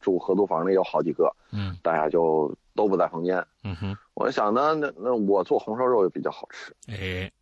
[0.00, 7.32] 住合租房的有好几个，嗯，大家就都不在房间，嗯哼，我想呢，那那我做红烧肉也比较好吃，哎，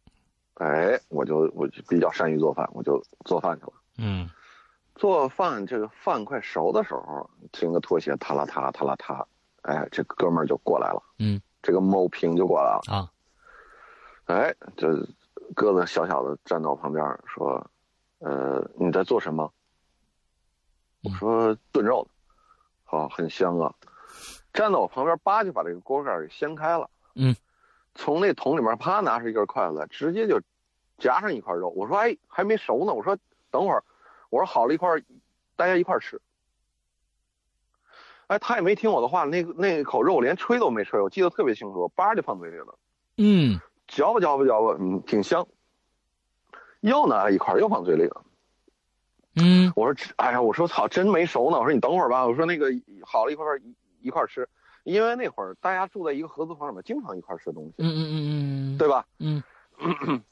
[0.60, 4.28] 哎，我就我就比较善于做饭，我就做饭去了，嗯，
[4.94, 9.26] 做饭这个饭快熟的时候，听个拖鞋踏啦踏踏啦踏，
[9.62, 13.10] 哎，这哥们儿就过来了，嗯，这个某平就过来了啊，
[14.26, 15.06] 哎，这。
[15.56, 17.68] 个子小小的站到我旁边说
[18.20, 19.52] ：“呃，你在做什么？”
[21.02, 22.06] 我说：“炖肉
[22.84, 23.74] 好，很香啊。”
[24.54, 26.88] 站到我旁边，叭就把这个锅盖给掀开了。
[27.16, 27.34] 嗯，
[27.96, 30.40] 从那桶里面啪拿出一根筷子来，直接就
[31.00, 31.70] 夹上一块肉。
[31.70, 33.18] 我说：“哎，还没熟呢。”我说
[33.50, 33.82] ：“等会儿。”
[34.30, 34.88] 我说：“好了一块，
[35.56, 36.20] 大家一块吃。”
[38.28, 42.78] 哎，他也没听我的话，那那口肉连吹都没吹，我记得特别清楚，叭就放嘴里了。
[43.16, 43.58] 嗯。
[43.88, 45.48] 嚼吧嚼吧嚼吧，嗯，挺香。
[46.80, 48.22] 又拿了一块，又放嘴里了。
[49.34, 51.58] 嗯，我说，哎呀，我说操，真没熟呢。
[51.58, 52.24] 我说你等会儿吧。
[52.24, 52.68] 我说那个
[53.02, 53.74] 好了一块一
[54.06, 54.48] 一块吃，
[54.84, 57.74] 因为那会儿大家住在一个合租房里面，经常一块吃东西。
[57.78, 59.04] 嗯嗯嗯嗯，对吧？
[59.18, 59.42] 嗯。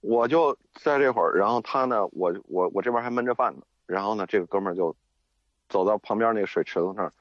[0.00, 3.62] 我就在这会儿，然后他呢，我我我这边还闷着饭呢。
[3.86, 4.94] 然后呢，这个哥们儿就
[5.68, 7.12] 走到旁边那个水池子那儿。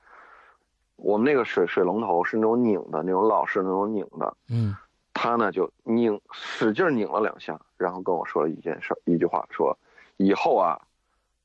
[0.95, 4.35] 我们那个水水龙头是那种拧的，那种老式那种拧的。
[4.49, 4.75] 嗯，
[5.13, 9.77] 他呢就拧，使劲拧了两下，然后跟我说了一件事，一句话说
[10.17, 10.81] ：“以后啊，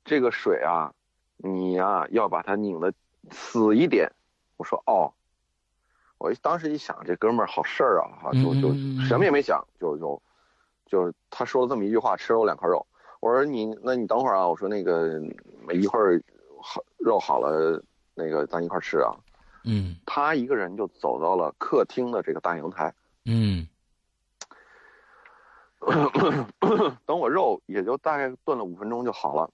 [0.05, 0.93] 这个水啊，
[1.37, 2.93] 你啊要把它拧的
[3.31, 4.11] 死一点。”
[4.57, 5.13] 我说：“哦。”
[6.19, 10.21] 我当时一想，这哥们儿好事儿啊，哈，就就什么也没想，就就
[10.95, 12.87] 就是他说了这么一句话，吃了我两块肉。
[13.19, 15.21] 我说：“你那你等会儿啊。”我说：“那个
[15.73, 16.23] 一会儿
[16.63, 17.83] 好肉好了，
[18.15, 19.11] 那个咱一块吃啊。”
[19.67, 22.95] 嗯，他一个人就走到了客厅的这个大阳台。
[23.25, 23.67] 嗯，
[27.05, 29.51] 等我肉也就大概炖了五分钟就好了。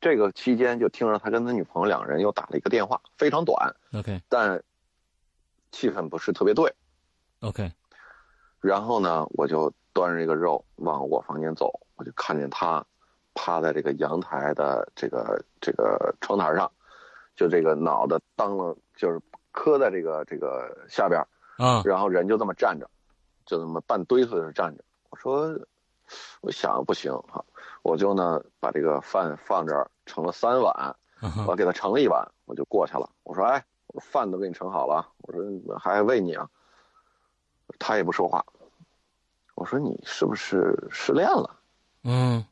[0.00, 3.74] 这个期间就听着他跟他女朋友两个人又打了一个电话，非常短。
[3.92, 4.62] OK，但
[5.72, 6.72] 气氛不是特别对。
[7.40, 7.72] OK，
[8.60, 12.84] 然后呢，我就端着这个肉往我房间走，我就看见他
[13.32, 16.70] 趴在这个阳台的这个这个窗台上。
[17.36, 21.20] 就这个脑袋当了，就是磕在这个这个下边
[21.56, 22.88] 啊，然后人就这么站着，
[23.44, 24.84] 就这么半堆似的站着。
[25.10, 25.52] 我说，
[26.42, 27.44] 我想不行哈，
[27.82, 30.94] 我就呢把这个饭放这儿盛了三碗，
[31.48, 33.10] 我给他盛了一碗，我就过去了。
[33.24, 35.42] 我说，哎，我饭都给你盛好了，我说
[35.76, 36.48] 还喂你啊。
[37.80, 38.46] 他也不说话。
[39.54, 41.56] 我说你是不是失恋了？
[42.02, 42.44] 嗯，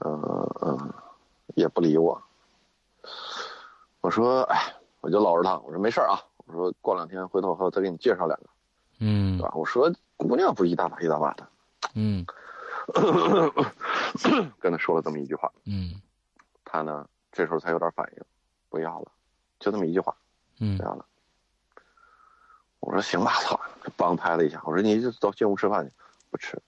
[0.00, 0.20] 嗯
[0.60, 0.92] 嗯，
[1.54, 2.20] 也不理我。
[4.00, 8.46] 我说，哎，我就搂着他，我说没事啊，我说过两天回头后再给你介绍两个，
[8.98, 9.52] 嗯，对吧？
[9.54, 11.48] 我说姑娘不是一大把一大把的，
[11.94, 12.26] 嗯，
[14.60, 16.00] 跟他说了这么一句话，嗯，
[16.64, 18.24] 他呢这时候才有点反应，
[18.68, 19.12] 不要了，
[19.60, 20.16] 就这么一句话，
[20.58, 21.06] 嗯，不要了。
[22.82, 23.58] 我说行吧，操，
[23.96, 25.92] 帮拍了一下，我说你就走进屋吃饭去，
[26.30, 26.60] 不吃。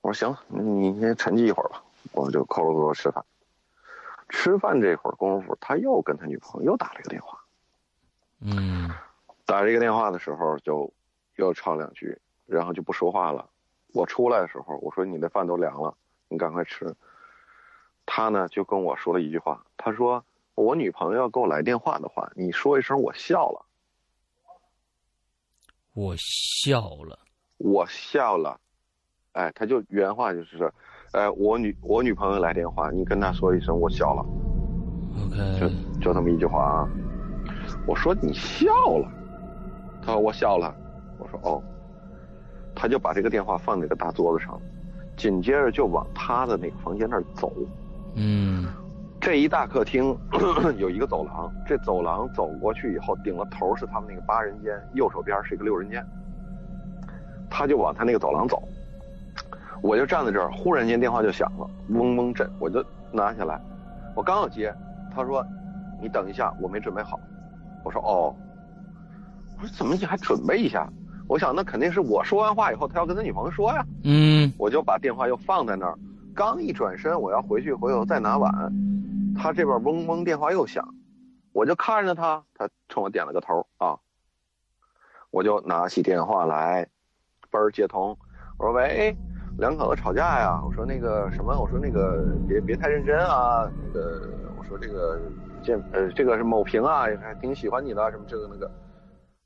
[0.00, 1.80] 我说行，你你先沉寂一会儿吧，
[2.12, 3.24] 我就扣了扣吃饭。
[4.28, 7.38] 吃饭这会儿功夫，他又跟他女朋友又打了一个电话。
[8.40, 8.90] 嗯，
[9.46, 10.92] 打这个电话的时候就
[11.36, 13.48] 又唱两句，然后就不说话了。
[13.92, 15.94] 我出来的时候，我说你的饭都凉了，
[16.28, 16.92] 你赶快吃。
[18.04, 20.24] 他呢就跟我说了一句话，他说
[20.56, 23.63] 我女朋友要给我来电话的话，你说一声我笑了。
[25.94, 27.18] 我笑了，
[27.58, 28.58] 我笑了，
[29.32, 30.72] 哎，他就原话就是。
[31.12, 34.26] 哎，我女我女朋友来电话，你跟她说一声我笑了。
[35.24, 35.68] OK，就
[36.00, 36.88] 就这么一句话啊。
[37.86, 38.66] 我说你笑
[38.98, 39.08] 了，
[40.02, 40.74] 他说我笑了。
[41.20, 41.62] 我说哦，
[42.74, 44.60] 他就把这个电话放那个大桌子上，
[45.16, 47.52] 紧接着就往他的那个房间那儿走。
[48.16, 48.66] 嗯，
[49.24, 50.14] 这一大客厅
[50.76, 56.04] 有一个走廊，这走廊走过去以后，顶了头是他们那个八人间，右手边是一个六人间。
[57.48, 58.62] 他就往他那个走廊走。
[59.80, 63.58] 我就站在这儿，忽然间电话就响了，嗡嗡震，我就拿下来，
[64.14, 64.70] 我刚要接，
[65.14, 65.42] 他说
[66.02, 67.18] ：“你等一下，我没准备好。”
[67.82, 68.36] 我说：“哦。”
[69.56, 70.86] 我说：“怎么你还准备一下？”
[71.28, 73.82] 我想那肯定是我说完话以后，他要跟他女朋友说呀。
[74.02, 75.98] 嗯我就把电话又放在那儿，
[76.34, 78.52] 刚一转身，我要回去回头再拿碗，
[79.34, 80.94] 他这边嗡嗡电话又响，
[81.52, 83.98] 我就看着他，他冲我点了个头啊，
[85.30, 86.88] 我就拿起电话来，
[87.50, 88.16] 嘣儿接通，
[88.58, 89.16] 我说喂，
[89.58, 95.20] 两口子吵架呀，我说那个什么，我说那个别别太认真啊，那个我说这个
[95.62, 98.70] 见呃这个是某平啊，还挺喜欢你的，什么这个那个，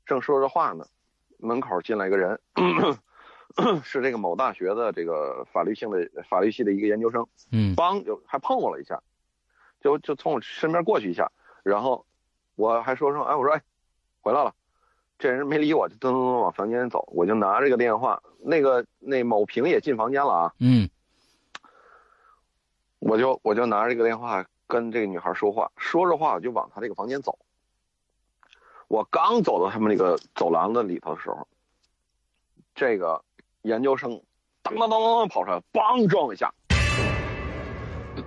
[0.05, 0.85] 正说着话呢，
[1.39, 2.39] 门口进来一个人。
[3.83, 9.01] 是这个某大学的这个法律性的法律系的一个研究生，嗯帮就还碰我了一下，
[9.81, 11.31] 就就从我身边过去一下，
[11.63, 12.05] 然后
[12.55, 13.61] 我还说说哎，我说哎，
[14.21, 14.53] 回来了，
[15.17, 20.89] 这人没理我，就噔噔噔往房间走，我就拿这个电话，那个那某平也进房间了啊，嗯。
[22.99, 27.39] 我就我就拿着这个电话跟这个女孩说话，说着话我就往她这个房间走，
[28.89, 31.47] 我刚走到他们那个走廊的里头的时候，
[32.75, 33.23] 这个
[33.61, 34.21] 研究生
[34.61, 36.53] 当当当当当跑出来，梆撞一下，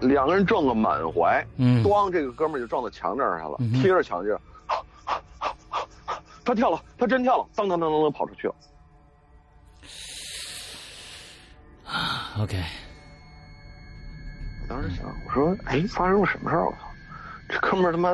[0.03, 4.39] 两个人撞个满怀，嗯咣，这个哥们儿就撞到墙那儿上了，嗯贴着墙就，
[6.45, 8.55] 他跳了，他真跳了，当当当当当跑出去了。
[12.39, 12.63] ，OK，
[14.63, 16.65] 我当时想，我说，哎，发生了什么事儿？
[16.65, 16.79] 我操，
[17.49, 18.11] 这哥们儿他妈，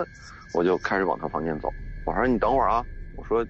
[0.54, 1.68] 我就开始往他房间走。
[2.04, 2.84] 我说你等会儿啊，
[3.16, 3.46] 我说，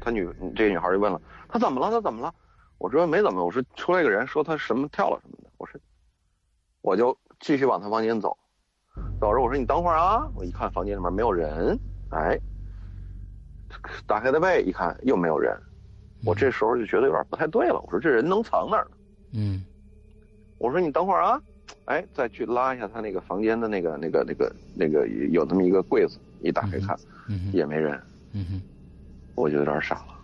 [0.00, 1.90] 他女这个女孩就问了，他怎么了？
[1.90, 2.32] 他怎么了？
[2.78, 5.50] 我说没怎么，我说出来一个人说他什么跳了什么的。
[5.56, 5.80] 我说，
[6.82, 8.38] 我就继续往他房间走，
[9.20, 11.76] 走着我说你等会儿啊，我一看房间里面没有人，
[12.10, 12.38] 哎，
[14.06, 15.52] 打开的被一看又没有人，
[16.24, 17.80] 我这时候就觉得有点不太对了。
[17.84, 18.96] 我说这人能藏哪儿呢？
[19.32, 19.64] 嗯。
[20.58, 21.42] 我说你等会儿啊，
[21.86, 26.96] 哎，再去拉一下他那个房间的那个那个那个那个有那么一个柜子，一打开看、
[27.52, 28.00] 也没人，
[28.34, 28.62] 嗯哼。
[29.34, 30.14] 我就有点傻了。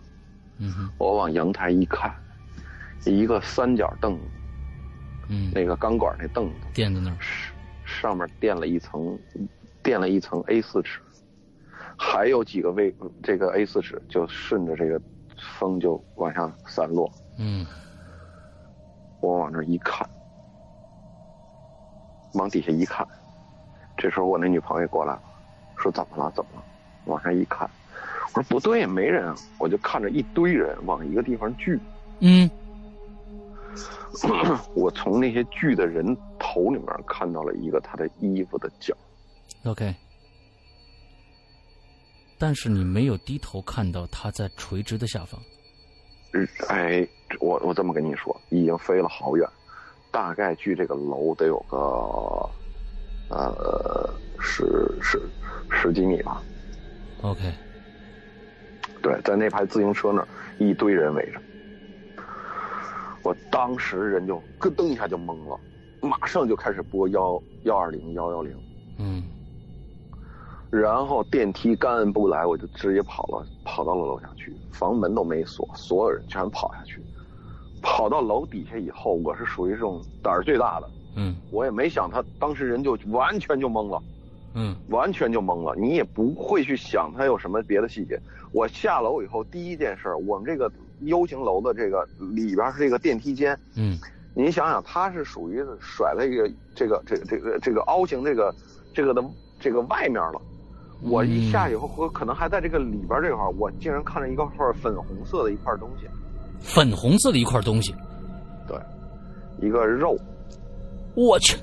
[0.59, 0.89] 嗯哼。
[0.97, 2.15] 我往阳台一看，
[3.05, 4.21] 一个三角凳子，
[5.29, 7.17] 嗯，那个钢管那凳子垫在那儿，
[7.85, 9.17] 上上面垫了一层，
[9.83, 10.99] 垫了一层 A 四纸，
[11.97, 14.99] 还有几个位这个 A 四纸就顺着这个
[15.57, 17.11] 风就往下散落。
[17.37, 17.65] 嗯
[19.21, 20.07] 我往那儿一看，
[22.33, 23.05] 往底下一看，
[23.97, 25.21] 这时候我那女朋友过来了，
[25.77, 26.31] 说怎么了？
[26.35, 26.63] 怎么了？
[27.05, 27.69] 往上一看，
[28.33, 29.35] 我说不对，没人啊！
[29.59, 31.79] 我就看着一堆人往一个地方聚，
[32.19, 32.49] 嗯
[34.73, 38.95] 我从那些锯的人头里面看到了一个他的衣服的角
[39.65, 39.93] ，，OK，
[42.37, 45.39] 但是你没有低头看到他在垂直的下方，
[46.33, 47.07] 嗯哎，
[47.39, 49.47] 我我这么跟你说，已经飞了好远，
[50.11, 51.77] 大概距这个楼得有个
[53.29, 54.63] 呃十
[55.01, 55.21] 十
[55.69, 56.41] 十几米吧。
[57.21, 57.53] OK，
[59.01, 61.48] 对，在那排自行车那儿一堆人围着，我
[63.59, 65.59] 当时人就咯噔一下就懵了，
[66.01, 68.57] 马上就开始拨幺幺二零幺幺零，
[68.97, 69.21] 嗯
[70.71, 77.03] 然后电梯刚按不来，我就直接跑了，跑到了楼下去，房门都没锁，所有人全跑下去，
[77.81, 81.35] 跑到楼底下以后，我是属于这种胆儿最大的，嗯。
[81.51, 84.01] 我也没想他当时人就完全就懵了。
[84.55, 88.17] 嗯完全就懵了，你也不会去想他有什么别的细节。
[88.53, 90.71] 我下楼以后，第一件事儿，我们这个
[91.01, 93.97] U 型楼的这个里边是这个电梯间，嗯。
[94.35, 98.53] 您想想，它是属于甩了一个这个这个这个这个凹形这个
[98.93, 99.21] 这个的
[99.59, 100.39] 这个外面了。
[101.01, 106.07] 我一下以后，我可能还在这个里边这块儿，我竟然看着一个块粉红色的一块东西，
[106.61, 107.93] 粉红色的一块东西，
[108.67, 108.77] 对，
[109.61, 110.17] 一个肉，
[111.15, 111.57] 我去。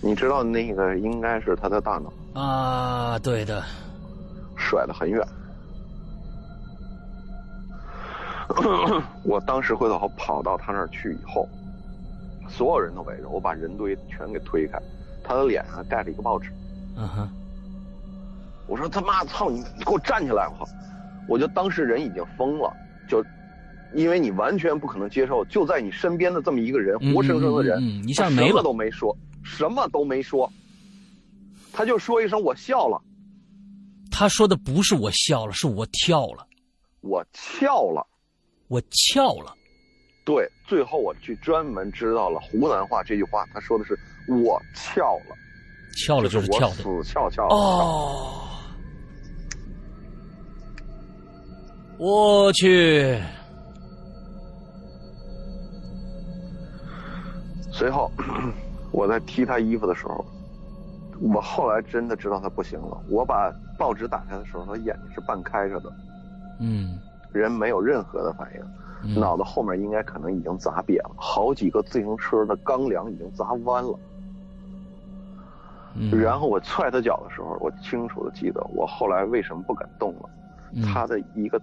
[0.00, 2.40] 你知道那个应该是他的大脑。
[2.40, 3.62] 啊，对的，
[4.56, 5.24] 甩得很远。
[9.24, 11.48] 我当时回头跑到他那儿去以后，
[12.48, 14.78] 所有人都围着我，把人堆全给推开，
[15.22, 16.50] 他的脸上盖着一个报纸。
[16.96, 17.28] 嗯哼，
[18.66, 20.46] 我说他妈操你，你给我站起来！
[20.58, 20.68] 我！
[21.26, 22.70] 我就当时人已经疯了，
[23.08, 23.24] 就
[23.94, 30.52] 因为你完全不可能接受，就在你身边的这么一个人，嗯活生生的人，嗯嗯嗯一他什么下没了都没说，什么都没说，
[31.72, 33.00] 他就说一声我笑了，
[34.10, 36.46] 他说的不是我笑了，是我跳了，
[37.00, 38.06] 我跳了。
[38.74, 39.54] 我翘了，
[40.24, 43.96] 对，最后我去专门知道了湖南话这句话，他说的是
[44.26, 45.36] 我翘了，
[45.96, 48.48] 翘了就是我跳的，死翘翘的哦，
[51.98, 53.16] 我去，
[57.70, 58.10] 随后，
[58.90, 60.24] 我在踢他衣服的时候，
[61.32, 63.00] 我后来真的知道他不行了。
[63.08, 65.92] 我把报纸打开的时候，他眼睛是半开着的，
[66.58, 66.98] 嗯
[67.40, 73.98] 人没有任何的反应，脑子后面应该可能已经砸瘪了，好几个自行车的钢梁已经砸弯了。
[76.10, 80.28] 然后我踹他脚的时候，我清楚的记得，我后来为什么不敢动了？
[80.82, 81.60] 他的一个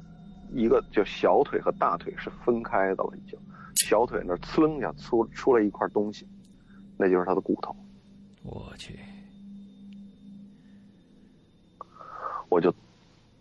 [0.53, 3.37] 一个就小腿和大腿是分开的了，已经，
[3.75, 6.25] 小腿那呲楞一下出出来一块东西，
[6.97, 7.75] 那就是他的骨头。
[8.43, 8.97] 我去。
[12.47, 12.73] 我就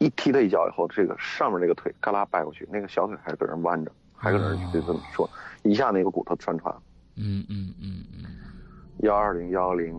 [0.01, 5.29] 一踢他一脚以后，这个上面那个腿嘎啦掰过去，那个小腿还搁那弯着，还搁那就这么说，
[5.63, 6.75] 一下那个骨头穿穿。
[7.17, 8.25] 嗯嗯嗯嗯。
[9.01, 9.95] 幺二零幺零，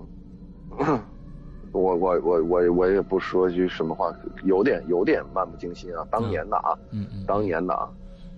[1.71, 4.11] 我我我我我也不说句什么话，
[4.43, 7.89] 有点有点漫不经心啊，当年的啊，嗯嗯，当年的啊，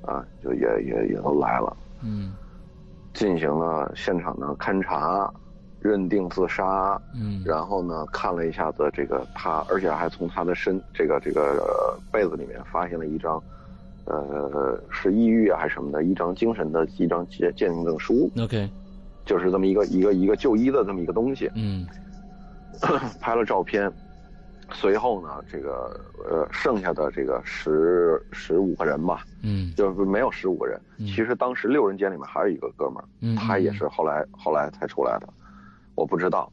[0.06, 2.34] 啊，就也也也都来了，嗯，
[3.14, 5.34] 进行了现场的勘查。
[5.84, 13.44] 认定自杀，嗯，然后呢，看了一下子这个他，而且还从他的身这个这个被子里面发现了一张，
[14.06, 18.70] 呃，是抑郁啊还是什么的一张精神的一张鉴鉴定证书，OK，
[19.26, 21.86] 就是这么一个一个一个就医的这么一个东西，嗯，
[23.20, 23.92] 拍了照片，
[24.72, 35.28] 随后呢，这个呃剩下的这个十十五个人吧，嗯，就是没有十五个人，其实当时六人间里面还有一个哥们儿，嗯，他也是后来后来才出来的。
[35.96, 36.52] 我不知道，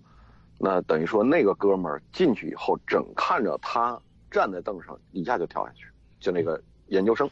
[0.58, 3.98] 那等于说那个哥们儿进去以后，整看着他
[4.30, 5.86] 站在凳上，一下就跳下去，
[6.20, 7.28] 就那个研究生。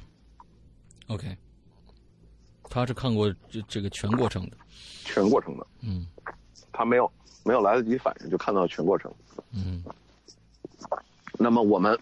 [1.09, 1.37] OK，
[2.65, 4.57] 他是看过这这个全过程的，
[5.05, 5.67] 全过程的。
[5.83, 6.07] 嗯，
[6.73, 7.11] 他没有
[7.45, 9.13] 没有来得及反应，就看到全过程。
[9.53, 9.85] 嗯，
[11.39, 11.99] 那么我们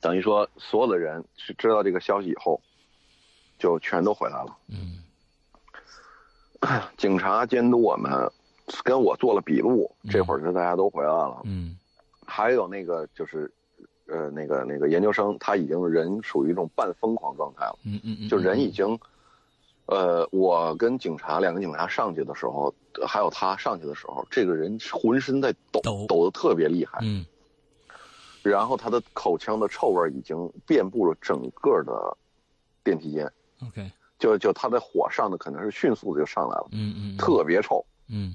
[0.00, 2.60] 等于说所有的人是知道这个消息以后，
[3.58, 4.56] 就全都回来了。
[4.68, 5.02] 嗯，
[6.96, 8.12] 警察监督我们。
[8.84, 11.40] 跟我做了笔录，这会儿就大家都回来了。
[11.44, 11.76] 嗯，
[12.26, 13.50] 还有那个就是，
[14.06, 17.78] 呃，那个那个研究生，他已经人属于一种半疯狂状态了。
[17.84, 18.98] 嗯嗯嗯，就人已经，
[19.86, 22.72] 呃，我跟警察两个警察上去的时候，
[23.06, 26.98] 还有他上去的时候，这个人浑身在抖，抖的特别厉害。
[27.02, 27.24] 嗯，
[28.42, 32.16] 然后他的口腔的臭味已经遍布了整个的
[32.84, 33.30] 电梯间。
[33.66, 36.68] OK，就就他的火上的可能是迅速的就上来了。
[36.72, 37.84] 嗯嗯，特别臭。
[38.08, 38.34] 嗯。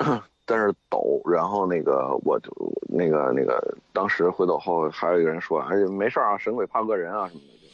[0.46, 2.50] 但是抖，然后那个我就
[2.88, 7.68] 那个那个，当时回头后还有一个人说：“哎，没事啊，神鬼怕恶人啊什么的，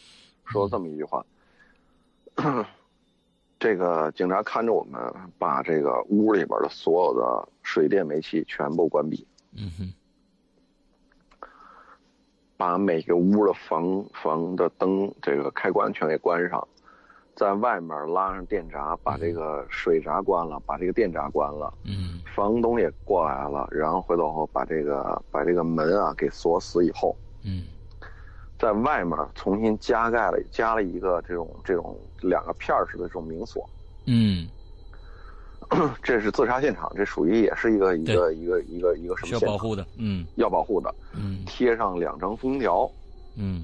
[0.45, 1.25] 就说了这么一句话。
[3.59, 5.01] ”这个警察看着我们，
[5.39, 9.27] 把这个屋里边的所有的水电煤气全部关闭。
[9.53, 9.93] 嗯哼。
[12.59, 16.67] 把每个屋的房房的灯这个开关全给关上。
[17.37, 21.73] 在外面拉上电闸，把这个水闸关了，把这个电闸关了。
[21.85, 27.15] 嗯，房东也过来了，然后回头后把这个把这个门啊给锁死以后，
[27.45, 27.65] 嗯，
[28.59, 33.69] 在外面重新加盖了，加了一个这种这种两个片儿式的这种明锁。
[34.07, 34.49] 嗯，
[36.03, 39.39] 这是自杀现场，这属于也是一个一个一个一个一个什么？
[39.39, 42.91] 需要保护的，嗯，要保护的，嗯，贴上两张封条，
[43.37, 43.63] 嗯，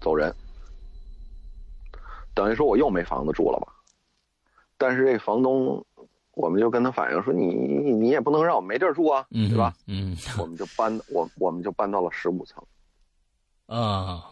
[0.00, 0.34] 走人。
[2.34, 3.72] 等于说我又没房子住了吧？
[4.76, 5.86] 但是这房东，
[6.32, 12.62] 我们就跟他反映说：“你你也不能让我没地儿住啊，对吧？”嗯，我们就搬我我们就搬到了十五层。
[13.66, 14.28] 啊，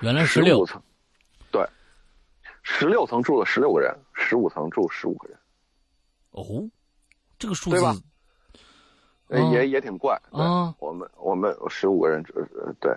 [0.00, 0.82] 原来十六层，
[1.52, 1.62] 对，
[2.62, 5.38] 十六层住了十六个人，十五层住十五个人。
[6.30, 6.42] 哦，
[7.38, 7.94] 这个数字，对吧？
[9.52, 10.74] 也也挺怪啊。
[10.78, 12.24] 我们我们十五个人，
[12.80, 12.90] 对。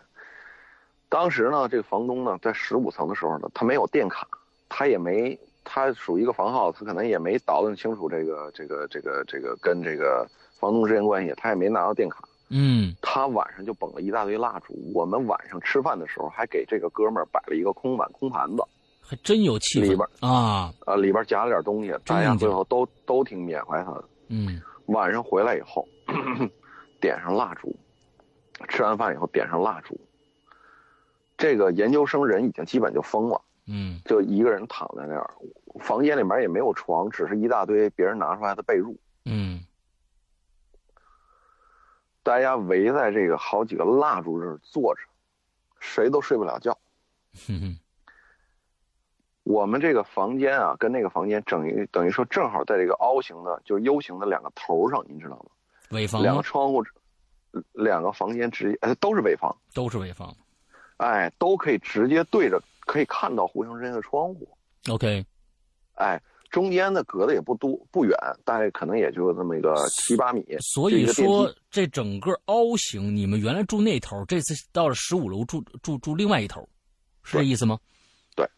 [1.09, 4.27] 当时呢，这个房东呢，在十五层的时候呢，他没有电卡，
[4.67, 10.27] 他也没，他属于一个房号，他可能也没捣腾清楚这个这个这个这个跟这个
[10.59, 12.19] 房东之间关系，他也没拿到电卡。
[12.49, 18.63] 嗯，他晚上就捧了一大堆蜡烛，我们晚上吃饭的时候还给这个哥们儿摆了一个空碗空盘子，
[19.01, 24.03] 还真有气氛里边啊啊，里边夹了点东西，大家最后都都挺缅怀他的。
[24.29, 25.85] 嗯，晚上回来以后，
[27.01, 27.75] 点上蜡烛，
[28.69, 29.99] 吃完饭以后点上蜡烛。
[31.37, 35.29] 这个研究生人已经基本就疯了，嗯，就一个人躺在那儿，
[35.79, 39.63] 房间里面也没有床，只是一大堆别人拿出来的被褥，嗯，
[42.23, 45.01] 大家围在这个好几个蜡烛这儿坐着，
[45.79, 46.75] 谁都睡不了觉。
[47.45, 47.79] 哼哼，
[49.43, 55.51] 我们这个房间啊，跟那个房间等于等于说正好在这个凹形的，就是 U 型的两个头上，您知道吗？
[55.91, 56.83] 尾房，两个窗户，
[57.73, 60.35] 两个房间直接，呃，都是尾房，都是尾房。
[60.97, 64.47] 哎，都可以直接对着，可以看到互相之间的窗户。
[64.89, 65.25] OK，
[65.95, 70.43] 哎，中间的隔的也不多不远，大概可能也就这么一个七八米。
[70.59, 76.67] 所以说，这整个凹形，你们原来住那头，这次到了十五楼住住住另外一头，
[77.23, 77.77] 是这意思吗？
[78.35, 78.49] 对，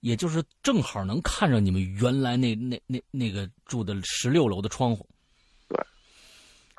[0.00, 5.08] 也就是正好能看着你们原来那那那那个住的十六楼的窗户。
[5.68, 5.78] 对，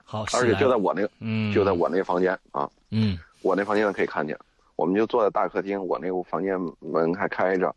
[0.04, 4.38] 好，而且就在我那个，嗯，就在我那个房间啊，嗯，我那房间可以看见，
[4.76, 7.74] 我们就坐在大客厅，我那屋房间门还开着。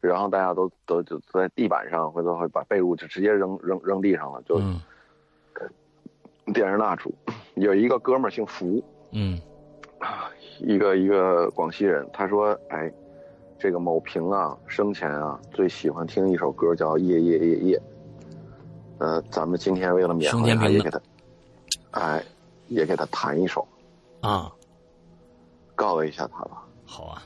[0.00, 4.58] 然后大家都都就在地板上，回头会把被褥就直接扔扔扔地上了，就
[6.52, 7.14] 点着蜡烛。
[7.54, 8.82] 有一个哥们儿姓福，
[9.12, 9.40] 嗯，
[10.00, 10.28] 啊，
[10.58, 12.92] 一个一个广西人，他说：“哎，
[13.60, 17.78] 这个某平啊，生前啊最喜欢听一首歌叫《夜夜夜夜》。
[18.98, 21.00] 呃，咱们今天为了缅怀他，也给他，
[21.92, 22.24] 哎，
[22.66, 23.64] 也给他弹一首
[24.20, 24.52] 啊，
[25.74, 26.64] 告慰一下他吧。
[26.84, 27.22] 好啊，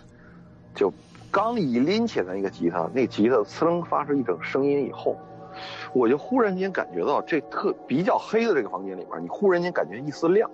[0.74, 0.92] 就。”
[1.28, 5.14] 刚一拎起来那个吉他，那吉他呲楞发出一种声音以后，
[5.92, 10.50] 我就忽然间感觉到这特比较黑的这个房间里面，你忽然间感觉一丝亮，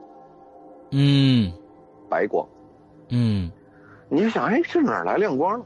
[0.91, 1.53] 嗯，
[2.09, 2.45] 白光，
[3.11, 3.49] 嗯，
[4.09, 5.65] 你就想，哎，这哪来亮光呢？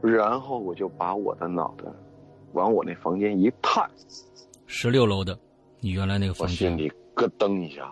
[0.00, 1.90] 然后我就把我的脑袋
[2.52, 3.90] 往我那房间一探，
[4.66, 5.36] 十六楼的，
[5.80, 7.90] 你原来那个房间，我心里咯噔一下，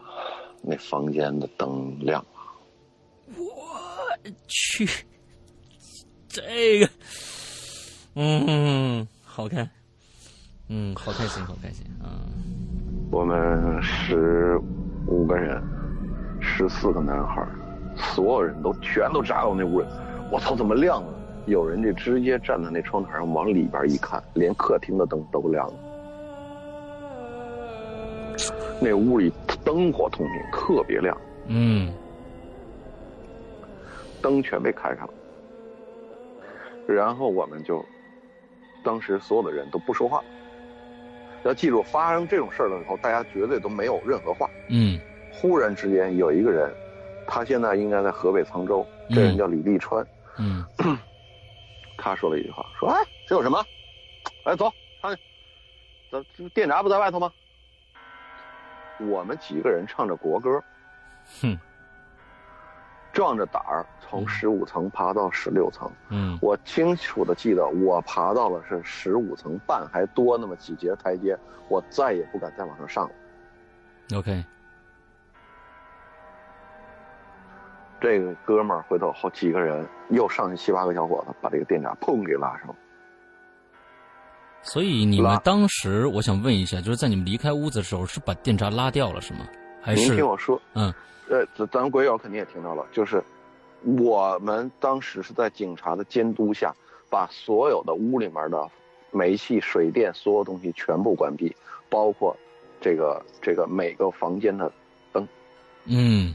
[0.63, 2.40] 那房间的灯亮了，我
[4.47, 4.89] 去。
[6.29, 6.89] 这个，
[8.15, 9.69] 嗯，好看，
[10.69, 12.23] 嗯，好开心，好开心啊！
[13.11, 14.57] 我们十
[15.09, 15.61] 五个人，
[16.41, 17.45] 十四个男孩，
[17.97, 19.87] 所有人都全都扎到那屋里。
[20.31, 21.15] 我操，怎么亮了？
[21.47, 25.75] 有人就直接站在那窗台上往里边一看，连客厅的灯都亮了。
[28.81, 29.33] 那屋里
[29.65, 31.17] 灯火通明，特别亮。
[31.49, 31.93] 嗯，
[34.23, 35.15] 灯全被开开了。
[36.87, 37.85] 然后我们就，
[38.83, 40.23] 当时所有的人都不说话。
[41.45, 44.49] 要记住，发生这种事儿了以后，大家绝对都没有任何话。
[44.69, 44.99] 嗯。
[45.33, 46.71] 忽然之间，有一个人，
[47.27, 50.05] 他现在应该在河北沧州，这人叫李立川。
[50.39, 50.65] 嗯。
[51.97, 52.97] 他说了一句话，说：“哎，
[53.27, 53.65] 这有什么？
[54.45, 55.23] 哎，走，上去。
[56.11, 57.33] 这电闸不在外头吗？”
[59.09, 60.63] 我们几个人唱着国歌。
[61.41, 61.57] 哼。
[63.21, 73.11] 壮着胆儿从十五层爬到十六层，嗯，我清楚的记得我爬到了是十五层半还多那么几节台阶，我再也不敢再往上上了。
[74.17, 74.43] OK，
[78.01, 82.75] 这个哥们儿回头好几个人又上去七八个小伙子把这个电闸砰给拉上了。
[84.63, 89.41] 所以你们当时我想问一下，就是在你们离开屋子的时候是把电闸拉掉了是吗？
[89.81, 90.03] 还是？
[90.03, 90.93] 您听我说，嗯。
[91.29, 93.23] 呃，咱咱们鬼友肯定也听到了，就是
[93.83, 96.75] 我们当时是在警察的监督下，
[97.09, 98.69] 把所有的屋里面的
[99.13, 101.55] 煤气、水电所有东西全部关闭，
[101.89, 102.37] 包括
[102.81, 104.73] 这个这个每个房间的
[105.13, 105.29] 灯。
[105.85, 106.35] 嗯。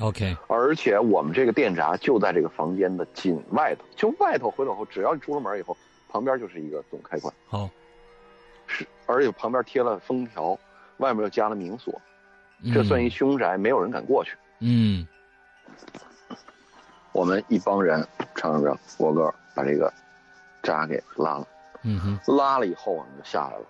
[0.00, 0.34] OK。
[0.46, 5.76] 而且我们这个电闸就在这个房间的紧外头，就外头回头后，只要你出了门以后，
[6.08, 7.34] 旁边就是一个总开关。
[7.46, 7.68] 好。
[8.66, 10.58] 是，而且旁边贴了封条，
[10.98, 12.00] 外面又加了明锁。
[12.74, 14.36] 这算一凶宅，没有人敢过去。
[14.58, 15.06] 嗯，
[17.12, 19.92] 我们一帮人唱着国歌，把这个
[20.62, 21.46] 闸给拉了。
[21.82, 23.64] 嗯哼，拉了以后我们就下来了。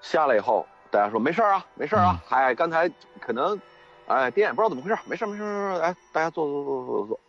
[0.00, 2.22] 下来以后，大家说没事啊，没事啊。
[2.28, 2.88] 哎，刚才
[3.20, 3.60] 可能，
[4.06, 5.80] 哎，电也不知道怎么回事，没事没事没事。
[5.82, 7.20] 哎，大家坐坐坐坐坐坐，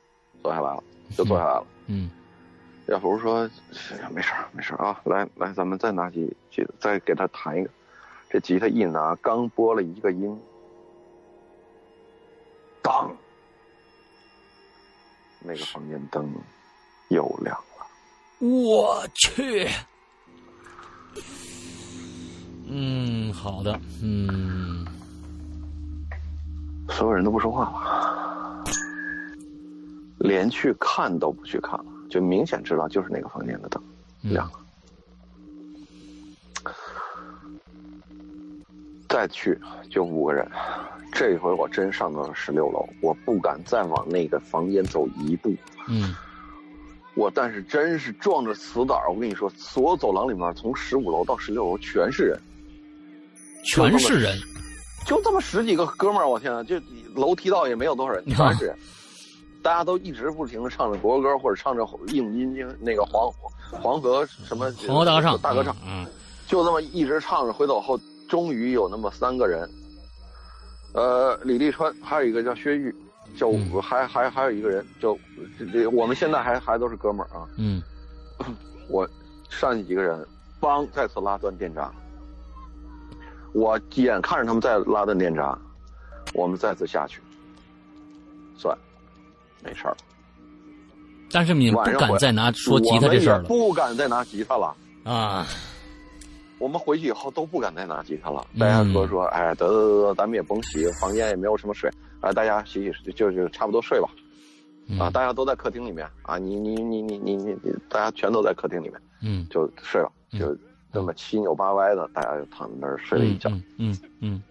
[0.44, 0.84] 坐下来了，
[1.18, 1.66] 就坐下来了。
[1.88, 2.12] 嗯，
[2.88, 3.50] 小福说
[4.14, 7.70] ：“没事没事啊，来来，咱们再拿起吉他，再给他弹一个。
[8.32, 10.36] 这吉他一拿，刚拨了一个音。”
[12.82, 13.16] 当，
[15.40, 16.34] 那个房间灯
[17.10, 17.64] 又亮了。
[18.40, 19.70] 我去，
[22.68, 24.84] 嗯，好的，嗯，
[26.90, 28.64] 所有人都不说话了，
[30.18, 33.80] 连去看都不去看了，就明显知道就是那个房间的灯
[34.22, 34.60] 亮了。
[39.12, 39.60] 再去
[39.90, 40.50] 就五个人。
[41.14, 45.54] 这回我真上到了十六楼，我不敢再往那个房间走一步。
[45.90, 46.16] 嗯，
[47.16, 52.40] 我但是真是壮着死胆我跟你说，所有走廊里面，从十五楼到十六楼全是人，
[53.66, 54.38] 全是人，
[55.06, 56.80] 就这么十几个哥们儿，我天啊，就
[57.14, 58.78] 楼梯道也没有多少人，全是人，
[59.62, 63.30] 大家都一直不停的唱着国歌或者唱着应音经那个黄
[63.70, 66.08] 黄河什么黄河大合唱大合唱，嗯，
[66.48, 68.00] 就这么一直唱着，回走后
[68.32, 69.70] 终于有那么三个人。
[70.94, 72.96] 呃，李立川，还有一个叫薛玉，
[73.38, 73.52] 就
[73.82, 75.20] 还还还有一个人，就
[75.74, 77.46] 这我们现在还还都是哥们儿啊。
[77.58, 77.84] 嗯，
[78.88, 79.06] 我
[79.50, 80.26] 上去几个人，
[80.62, 81.92] 帮再次拉断电闸。
[83.54, 85.58] 我眼看着他们再拉断电闸，
[86.34, 87.20] 我们再次下去，
[88.58, 88.78] 算，
[89.62, 89.98] 没事儿。
[91.34, 94.74] 但是你们不敢再拿说吉他这事儿了，不敢再拿吉他了
[95.04, 95.46] 啊！
[96.62, 98.46] 我们回去以后都不敢再拿吉他了。
[98.60, 101.90] 大家说说，哎，得得得，咱们也甭洗，房间也没有什么水，
[102.20, 104.08] 啊，大家洗洗就就差不多睡吧。
[105.00, 107.58] 啊，大家都在客厅里面啊，你你你你你你，
[107.90, 110.56] 大家全都在客厅里面，嗯，就睡了，就
[110.94, 113.50] 这么七扭八歪的，大家就躺在那儿睡了一觉。
[113.78, 114.44] 嗯嗯。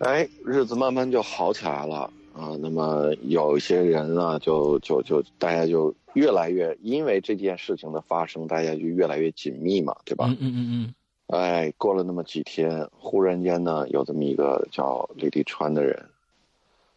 [0.00, 2.56] 哎，日子慢慢就好起来了啊。
[2.60, 10.26] 那么有一些人啊，就就就大家就越来越因为这件事情的发生，大家就越来越紧密嘛，对吧？
[10.28, 10.94] 嗯嗯嗯嗯。
[11.28, 16.06] 哎，过了那么几天，忽然间呢，有这么一个叫李立川的人，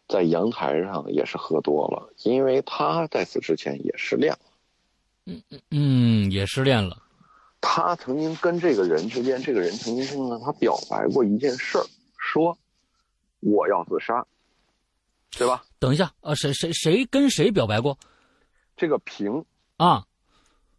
[0.06, 4.38] 在阳台上也是喝多了，因为他在此之前也失恋了。
[5.24, 7.02] 嗯嗯嗯，也失恋了。
[7.60, 11.84] 他曾经跟这个人之间，这个人曾经跟他表白过一件事儿，
[12.16, 12.56] 说。
[13.40, 14.26] 我要自杀，
[15.36, 15.62] 对吧？
[15.78, 17.96] 等一下啊，谁谁谁跟谁表白过？
[18.76, 19.44] 这个平
[19.76, 20.04] 啊，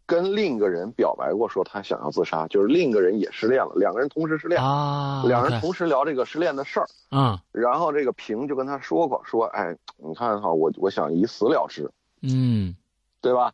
[0.06, 7.42] 跟另一个人表白过，说他想要自杀，就是另一个人也失恋了，两个人同时失恋啊，两人同时聊这个失恋的事儿啊。
[7.52, 11.90] 然后这个平就跟他说过，说哎，你看哈，我我想以死了之，
[12.22, 12.74] 嗯，
[13.20, 13.52] 对吧？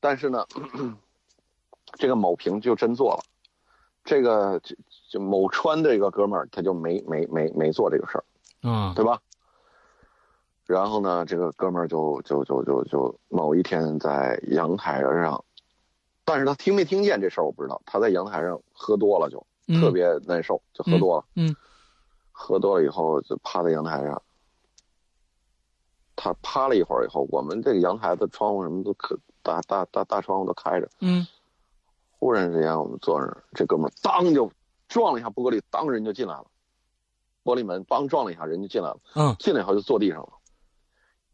[0.00, 0.46] 但是呢，
[1.98, 3.22] 这个某平就真做了，
[4.04, 4.76] 这个就。
[5.12, 8.24] 就某川的一个哥们儿，他就没没没没做这个事儿，
[8.62, 9.20] 嗯，对吧？
[10.66, 15.44] 然后呢，这个哥们儿就就就就就某一天在阳台上，
[16.24, 17.80] 但是他听没听见这事儿我不知道。
[17.86, 19.44] 他在阳台上喝多了，就
[19.80, 21.54] 特别难受，就喝多了，嗯，
[22.30, 24.22] 喝多了以后就趴在阳台上，
[26.16, 31.26] 他趴了一会儿以后，我们这个阳台的窗户什么都可大大大大窗户都开着，嗯，
[32.18, 34.50] 忽然之间我们坐那儿，这哥们儿当就。
[34.88, 36.44] 撞了一下玻璃，当人就进来了。
[37.42, 38.98] 玻璃门梆撞了一下，人就进来了。
[39.14, 40.28] 嗯，进来以后就坐地上了。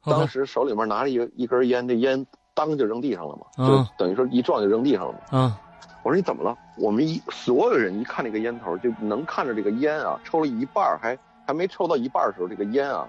[0.05, 5.18] 当时手里面拿着一一根烟，这烟当就扔地上了嘛，就等于说一撞就扔地上了嘛。
[5.32, 5.55] 嗯，
[6.03, 6.57] 我说你怎么了？
[6.76, 13.07] 我们一所有人一看这个烟头，就能看着这个烟啊，抽了一半还还没抽到一半的时候，这个烟啊，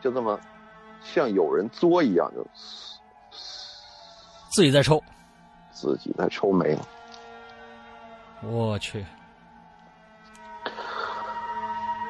[0.00, 0.38] 就这么
[1.02, 2.44] 像有人作一样，就
[4.50, 5.02] 自己在抽，
[5.70, 6.82] 自己在抽没了。
[8.42, 9.04] 我去。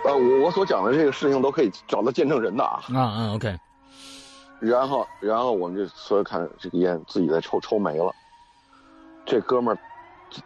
[0.05, 2.83] 呃，我我所讲的这个事情都可以找到见证人的啊。
[2.95, 3.57] 啊嗯，OK。
[4.67, 8.15] 然后，然后我们就所有看这个烟自己在抽，抽没了。
[9.27, 9.79] 这哥们儿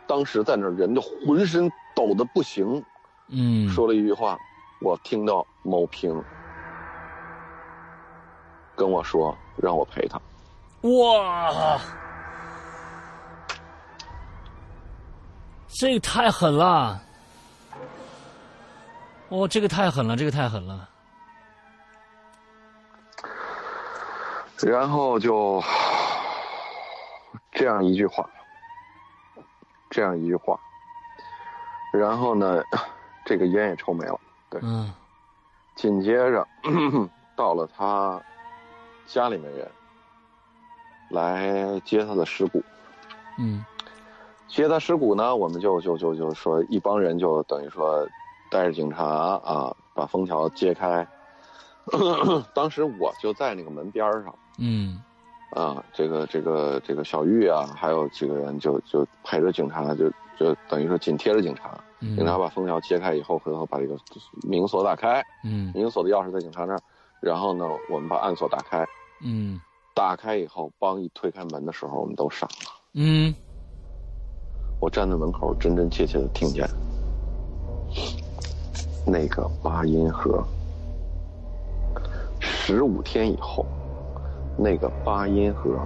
[0.07, 2.83] 当时在那人就浑身抖的不行。
[3.29, 3.69] 嗯。
[3.69, 4.39] 说了一句话，
[4.81, 6.23] 我听到某平
[8.75, 10.21] 跟我说让我陪他。
[10.83, 11.79] 哇！
[15.69, 17.01] 这个太狠了。
[19.29, 20.89] 哦，这个太狠了，这个太狠了。
[24.67, 25.63] 然后就
[27.53, 28.29] 这样一句话，
[29.91, 30.59] 这样一句话，
[31.93, 32.63] 然后呢，
[33.25, 34.21] 这个烟也抽没了。
[34.51, 34.93] 对，嗯。
[35.75, 36.47] 紧接着
[37.37, 38.21] 到了他
[39.07, 39.71] 家里面人
[41.11, 42.63] 来接他的尸骨。
[43.39, 43.65] 嗯。
[44.49, 48.07] 接他尸骨呢，我们就就就就说一帮人就等于说。
[48.51, 51.07] 带着警察啊，把封条揭开。
[52.55, 54.35] 当时我就在那个门边上。
[54.59, 55.01] 嗯。
[55.51, 61.81] 啊，这个这个这个小玉啊，还有几个人就就陪着警察，就就等于说紧贴着警察。
[62.01, 63.97] 警察把封条揭开以后，回头把这个
[64.43, 65.23] 明锁打开。
[65.43, 65.73] 嗯。
[65.75, 66.81] 明锁的钥匙在警察那儿，
[67.21, 68.87] 然后呢，我们把暗锁打开。
[69.23, 69.59] 嗯。
[69.95, 72.71] 打开以后，帮一推开门的时候，我们都傻了。
[72.93, 73.35] 嗯。
[74.81, 76.69] 我站在门口，真真切切的听见。
[79.07, 80.45] 那个八音盒，
[82.39, 83.67] 十五天以后，
[84.61, 85.79] 那个八音盒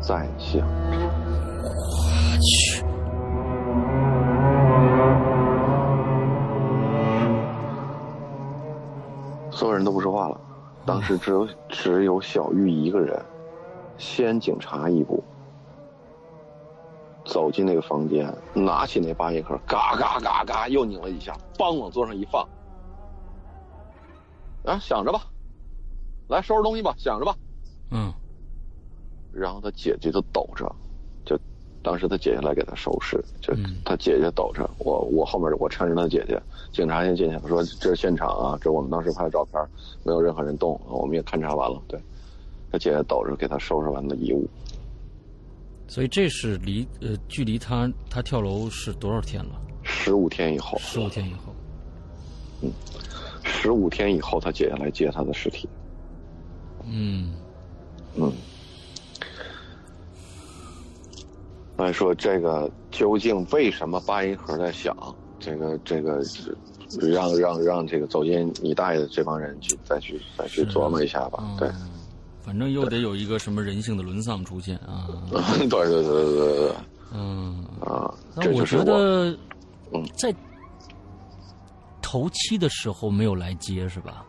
[0.00, 0.66] 在响。
[1.62, 2.84] 我去！
[9.52, 10.40] 所有人都不说话了。
[10.84, 13.24] 当时只有只有小玉一个人，
[13.96, 15.22] 先警察一步，
[17.24, 22.42] 走进那个房间，拿起那八音盒，嘎嘎嘎嘎又拧了一下，梆往桌上一放。
[24.64, 25.20] 啊，想着吧，
[26.28, 27.36] 来收拾东西吧，想着吧。
[27.90, 28.12] 嗯。
[29.32, 30.70] 然后他姐姐就抖着，
[31.24, 31.38] 就
[31.82, 36.40] 当时他姐姐来给他收拾，就他姐姐抖着，我我后面我搀着他姐姐，
[36.72, 39.64] 警察先进去说这是现场啊，这我们当时拍的照片，
[40.04, 41.80] 没有任何人动，我们也勘察完了。
[41.86, 42.00] 对，
[42.72, 44.48] 他姐姐抖着给他收拾完的遗物。
[45.86, 49.60] 所以这是离呃距离他他跳楼是多少天了？
[49.82, 50.78] 十五天以后。
[50.78, 51.54] 十五天以后。
[52.62, 52.70] 嗯。
[53.42, 55.68] 十五天以后他姐姐来接他的尸体。
[56.84, 57.32] 嗯
[58.14, 58.32] 嗯。
[61.76, 64.94] 来说这个究竟为什么八音盒在响？
[65.38, 66.20] 这个这个
[67.00, 71.42] 让让让这个走进你大爷的这帮人去再去再去琢磨一下吧。
[71.58, 71.70] 对，
[72.42, 75.08] 反正又得有一个什么人性的沦丧出现啊。
[75.32, 76.74] 对对对对对对。
[77.14, 79.30] 嗯啊，那我觉得，
[79.94, 80.32] 嗯，在
[82.02, 84.26] 头七的时候没有来接是吧？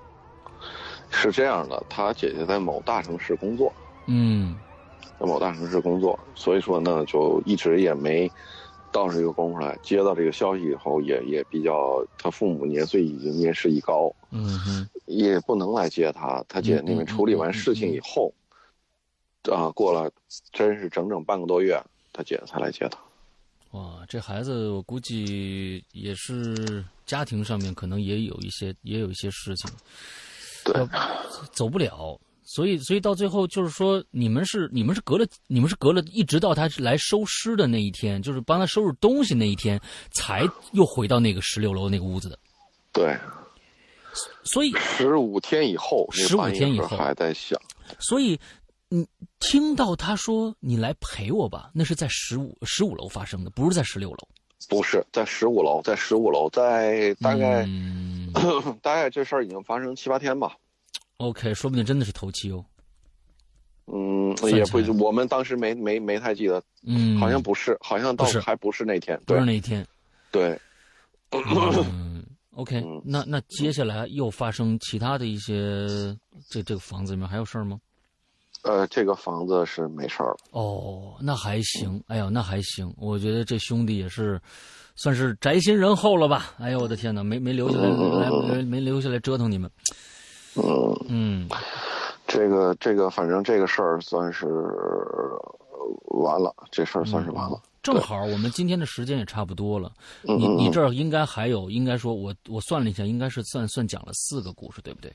[1.21, 3.71] 是这样的，他姐姐在某大城市工作。
[4.07, 4.55] 嗯。
[5.19, 8.27] 在某大城市工作，所以说呢，就一直也没
[8.91, 9.77] 到这个功夫来。
[9.83, 16.43] 接到这个消息以后，也也比较，他父母年岁已经年事已高，嗯哼，也不能来接他。
[16.49, 18.33] 他姐那边处理完事情以后，
[19.43, 20.11] 啊，过了
[20.51, 21.79] 真是整整半个多月，
[22.11, 22.97] 他姐才来接他。
[23.77, 29.69] 哇，这孩子我估计也是家庭上面可能也有一些也有一些事情，
[30.63, 30.87] 对，
[31.51, 32.19] 走不了。
[32.43, 39.79] 所以，所以到最后就是说，你们是你们是隔了，你们是隔了一直到他来收尸的那一天，就是帮他收拾东西那一天，
[40.11, 42.37] 才又回到那个十六楼那个屋子的。
[42.91, 43.17] 对。
[44.43, 47.57] 所以十五天以后，十五天以后还在想。
[47.99, 48.37] 所以，
[48.89, 49.07] 你
[49.39, 54.27] 听到他说你来陪我吧，那是在十五十五楼发生的，不是在十六楼。
[54.69, 57.67] 不是在十五楼，在十五楼，在大概
[58.81, 60.55] 大概这事儿已经发生七八天吧。
[61.17, 62.63] OK，说不定真的是头七哦。
[63.87, 69.85] 嗯，也不，我们当时没没没太记得，嗯，好像不是，好像倒还不是那天，不是那天，
[70.31, 70.57] 对。
[71.31, 75.87] 嗯，OK，那那接下来又发生其他的一些，
[76.49, 77.79] 这这个房子里面还有事儿吗？
[78.63, 84.39] 呃，这个房子是没事儿哦，那还行，哎呦，那还行，我觉得这兄弟也是
[84.95, 86.53] 算是宅心仁厚了吧？
[86.59, 89.69] 哎呦，我的天哪，没没留下来，来没留下来折腾你们。
[90.55, 91.49] 嗯嗯，
[92.27, 94.45] 这个这个，反正这个事儿算是
[96.19, 97.59] 完了，这事儿算是完了。
[97.81, 99.91] 正好我们今天的时间也差不多了，
[100.21, 105.11] 你你这儿应该还有，应该说我我算了一下，应该是算算讲了四个故事，对不对？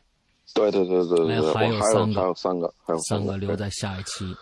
[0.57, 4.35] 对对对对对，还有三个，还有三个，还有三个留在下一期，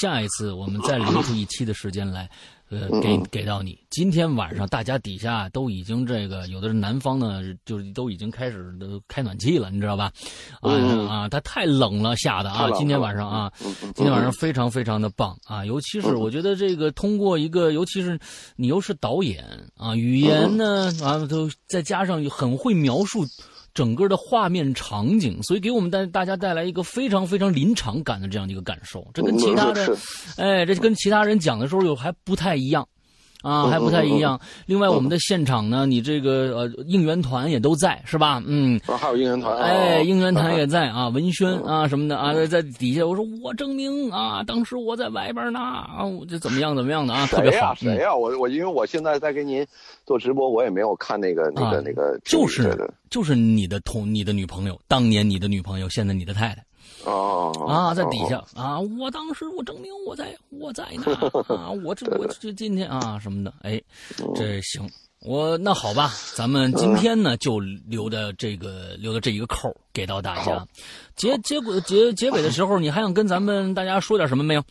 [0.00, 2.30] 下一次我们再留 出一期的时间来。
[2.74, 3.78] 呃，给给到你。
[3.90, 10.10] 今天晚上大家底下都已经这个，有的是南方呢，就是都已经开始都开暖气了，你知道吧？
[10.62, 10.72] 啊
[11.06, 12.70] 啊，它太冷了，下的啊。
[12.70, 13.52] 今天晚上啊，
[13.94, 15.62] 今天晚上非常非常的棒啊！
[15.66, 18.18] 尤其是我觉得这个通过一个，尤其是
[18.56, 19.44] 你又是导演
[19.76, 23.22] 啊，语言呢啊都再加上很会描述。
[23.74, 29.06] 整个的画面场景，所以给我们带大家带来一个非常非常临场感的这样的一个感受。
[29.14, 29.96] 这跟其他的，
[30.36, 32.86] 哎，这跟其他人讲的时候又还不太一样。
[33.42, 34.40] 啊，还不太一样。
[34.66, 38.42] 另外，我们的现场呢，你这个呃应援团也都在，是吧？
[38.46, 43.04] 嗯，还有应援团，哎，应援团也在 啊，文轩啊什么的啊，在底下。
[43.04, 47.74] 我说我证明啊，当时我在外边呢啊，我这怎么样怎么样的啊，特别好。
[47.74, 48.14] 谁呀？
[48.14, 49.66] 我我因为我现在在给您
[50.06, 56.64] 做直播，我也没有看那个那个那个，就是就是你的同你的女朋友，当年你的女朋友，现在你的太太。
[57.04, 58.78] 哦啊，在底下啊！
[58.98, 61.12] 我当时我证明我在我在那
[61.56, 61.70] 啊！
[61.84, 63.80] 我这我这今天啊什么的，哎，
[64.34, 64.88] 这行
[65.20, 70.66] 我那好吧，咱们今天呢就留的这个留的这一个扣给到大家。
[71.16, 74.62] 结结果结结尾的时候，你还想跟咱们大家说点什么没有？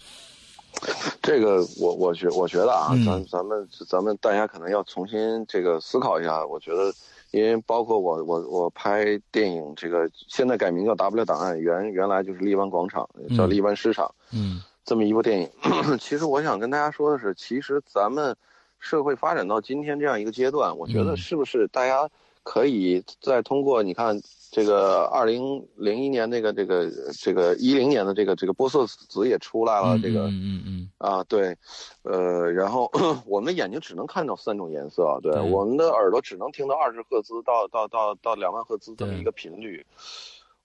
[1.22, 6.46] 这个我我觉我觉得啊，咱咱们咱们大家可能要重新这个思考一下。
[6.46, 6.94] 我觉得。
[7.32, 15.50] 因为包括我我我拍电影，这个现在改名叫 W 档案，原原来就是荔湾广场，叫荔湾市场，嗯，这么一部电影。
[15.98, 18.36] 其实我想跟大家说的是，其实咱们
[18.80, 22.10] 社会发展到今天这样一个阶段，我觉得是不是大家
[22.44, 24.20] 可以再通过你看。
[24.54, 31.56] 这个二零零一年那个这个这个一零年的这个这个玻色子也出来了，这个嗯嗯嗯啊对，
[32.04, 32.92] 呃，然后
[33.26, 39.86] 我们的眼睛只能看到三种颜色，对，我们的耳朵只能听到二十赫兹到到到到两万赫兹这么一个频率，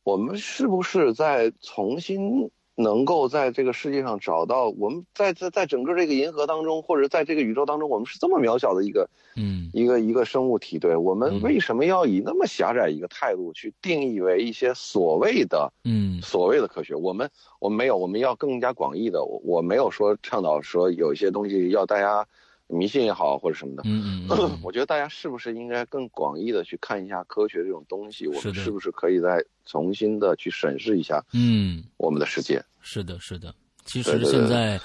[0.03, 2.51] 我们是不是在重新？
[2.77, 16.95] 能够在这个世界上找到我们在在在整个这个银河当中，或者在这个宇宙当中，我们是这么渺小的一个，嗯，一个一个生物体，对我们为什么要以那么狭窄一个态度去定义为一些所谓的，嗯，所谓的科学？
[16.95, 19.25] 我们我们没有，我们要更加广义的。
[19.25, 22.27] 我我没有说倡导说有一些东西要大家。
[22.69, 28.27] 迷信也好，或者什么的，嗯嗯， 我觉得大家是不是应该更广义的去看一下科学这种东西？
[28.27, 31.25] 我们是不是可以再重新的去审视一下？
[31.33, 33.55] 嗯，我们的世界是的，是的。
[33.85, 34.81] 其实现在，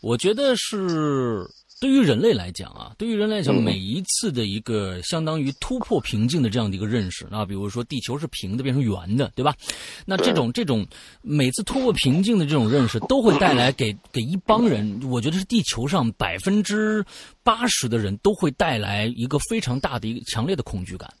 [0.00, 1.44] 我觉得是
[1.78, 9.54] 对于人类来讲啊，对于人类来讲，每一次的一个相当于突破瓶颈的这样的一个认识那，比如说地球是平的变成圆的，对吧？
[10.06, 10.86] 那这种这种
[11.20, 17.04] 每次突破瓶颈的这种认识， 都会带来给给一帮人，我觉得是地球上百分之
[17.42, 21.12] 八十的人都会带来一个非常大的一个强烈的恐惧感。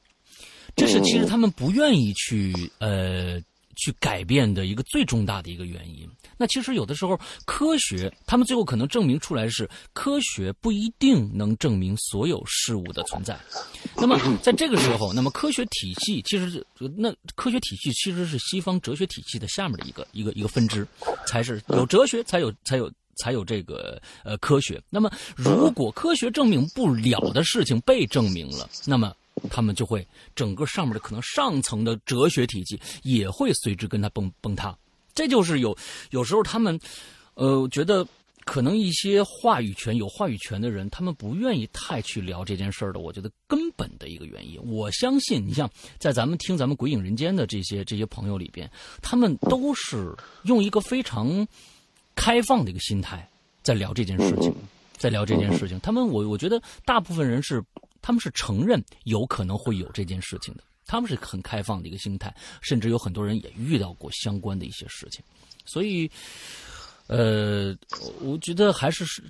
[0.74, 3.40] 这是其实他们不愿意去呃
[3.76, 6.08] 去改变的一个最重大的一个原因。
[6.36, 13.38] 那其实有的时候科学，他们最后可能证明出来是科学不一定能证明所有事物的存在。
[13.96, 16.64] 那么在这个时候，那么科学体系其实
[16.96, 20.86] 那科学体系其实是西方哲学体系的下面的一个一个一个分支，
[21.26, 24.82] 才是有哲学才有才有才有这个呃科学。
[24.90, 29.14] 那么如果科学证明不了的事情被证明了，那么。
[29.50, 34.76] 他们就会整个上面的可能上层的哲学体系也会随之跟他崩崩塌，
[35.14, 35.76] 这就是有
[36.10, 36.78] 有时候他们，
[37.34, 38.06] 呃，觉得
[38.44, 43.00] 可能一些话语权有话语权的人，他们不愿意太去聊这件事儿的。
[43.00, 48.70] 我觉得根本的一个原因，我相信你像在咱们听咱们《鬼影人间》的这些这些朋友里边，
[49.02, 50.14] 他们都是
[50.44, 51.46] 用一个非常
[52.14, 53.28] 开放的一个心态
[53.62, 54.54] 在聊这件事情，
[54.96, 55.78] 在聊这件事情。
[55.80, 57.62] 他们我我觉得大部分人是。
[58.06, 65.24] 他们是承认有可能会有这件事情的，他们是很开放的一个心态，甚至有很多人也遇到过相关的一些事情，
[65.64, 66.08] 所以，
[67.08, 67.76] 呃，
[68.20, 69.24] 我觉得还是是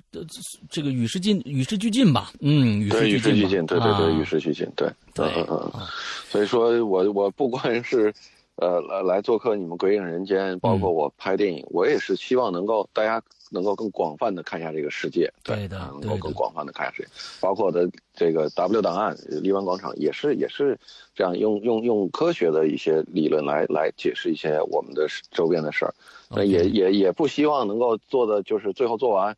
[0.69, 5.87] 这个与时进与时俱进吧，嗯，与时俱进，对对对，与时俱进，对，对，嗯嗯，
[6.29, 8.13] 所以说我我不管是
[8.57, 13.23] 呃来来做客你们鬼影人间，包括我拍电影，我也是希望能够大家。
[13.49, 20.77] 能够更广泛的看一下这个世界，对的，能够更广泛的看一下世界，包括我的这个 W 档案、荔湾广场也是也是
[21.15, 25.93] 这样用用用科学的一些理论来来解释一些我们的周边的事儿，
[26.29, 29.33] 那也也也不希望能够做的就是最后做完，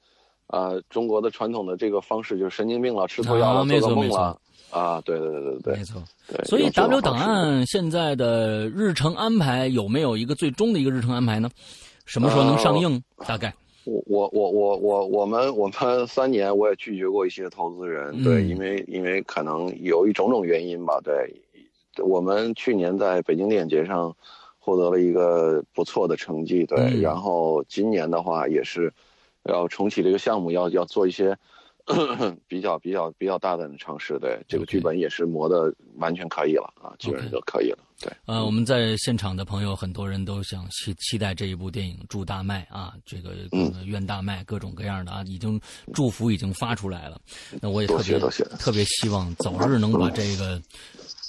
[0.47, 4.41] 啊，中国的传统的这个方式就是神经病了，吃错药了，做个梦了，
[4.71, 11.49] 啊，对对对对对，没错，对，所以 W 档案现在的日程安排有没有一个最终的一个日程安排呢？
[12.05, 13.01] 什么时候能上映？
[13.25, 13.53] 大概？
[13.85, 21.33] 我我我我我我们我们三年我也拒绝过一些投资人，对，因为因为可能有一种种原因吧，对，
[22.03, 24.15] 我们去年在北京电影节上
[24.59, 28.93] 获得了一个不错的成绩，对，然后今年的话也是
[29.43, 31.35] 要重启这个项目，要要做一些。
[32.47, 37.79] 比较比较比较大胆的尝试，对这个剧本也是磨的完全可以了啊，基本上都可以了。
[37.99, 43.33] 对，呃，我们在现场的朋友很多人都想期期待这一部电影，祝大卖啊，这个
[43.85, 45.59] 愿大卖，各种各样的啊，已经
[45.93, 47.19] 祝福已经发出来了。
[47.59, 48.19] 那我也特别
[48.57, 50.61] 特别希望早日能把这个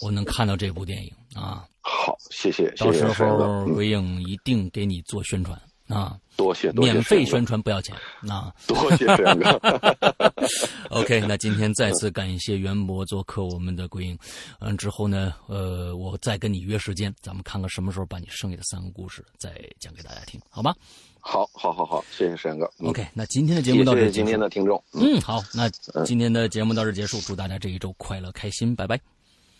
[0.02, 1.64] 我能看到这部电影啊。
[1.80, 5.61] 好，谢谢，到时候鬼影一定给你做宣传。
[5.91, 7.95] 啊，多谢，免费宣传不要钱。
[8.28, 9.61] 啊，多谢沈哥。
[10.91, 14.18] OK，那今天再次感谢袁博做客我们的鬼影。
[14.61, 20.74] 嗯，之后呢，呃，我再跟你约时间，咱们看看什么时候把你剩下的三个故事再讲给大家听，好吗？
[21.20, 22.70] 好，好，好，好，谢谢沈哥。
[22.78, 24.82] OK，那今天的节目到这，今天的听众。
[24.95, 25.68] 嗯，好，那
[26.05, 28.99] 今天的节目到这结束，祝大家这一周快乐开心，拜拜。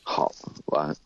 [0.03, 0.33] 好，
[0.67, 0.97] 晚安。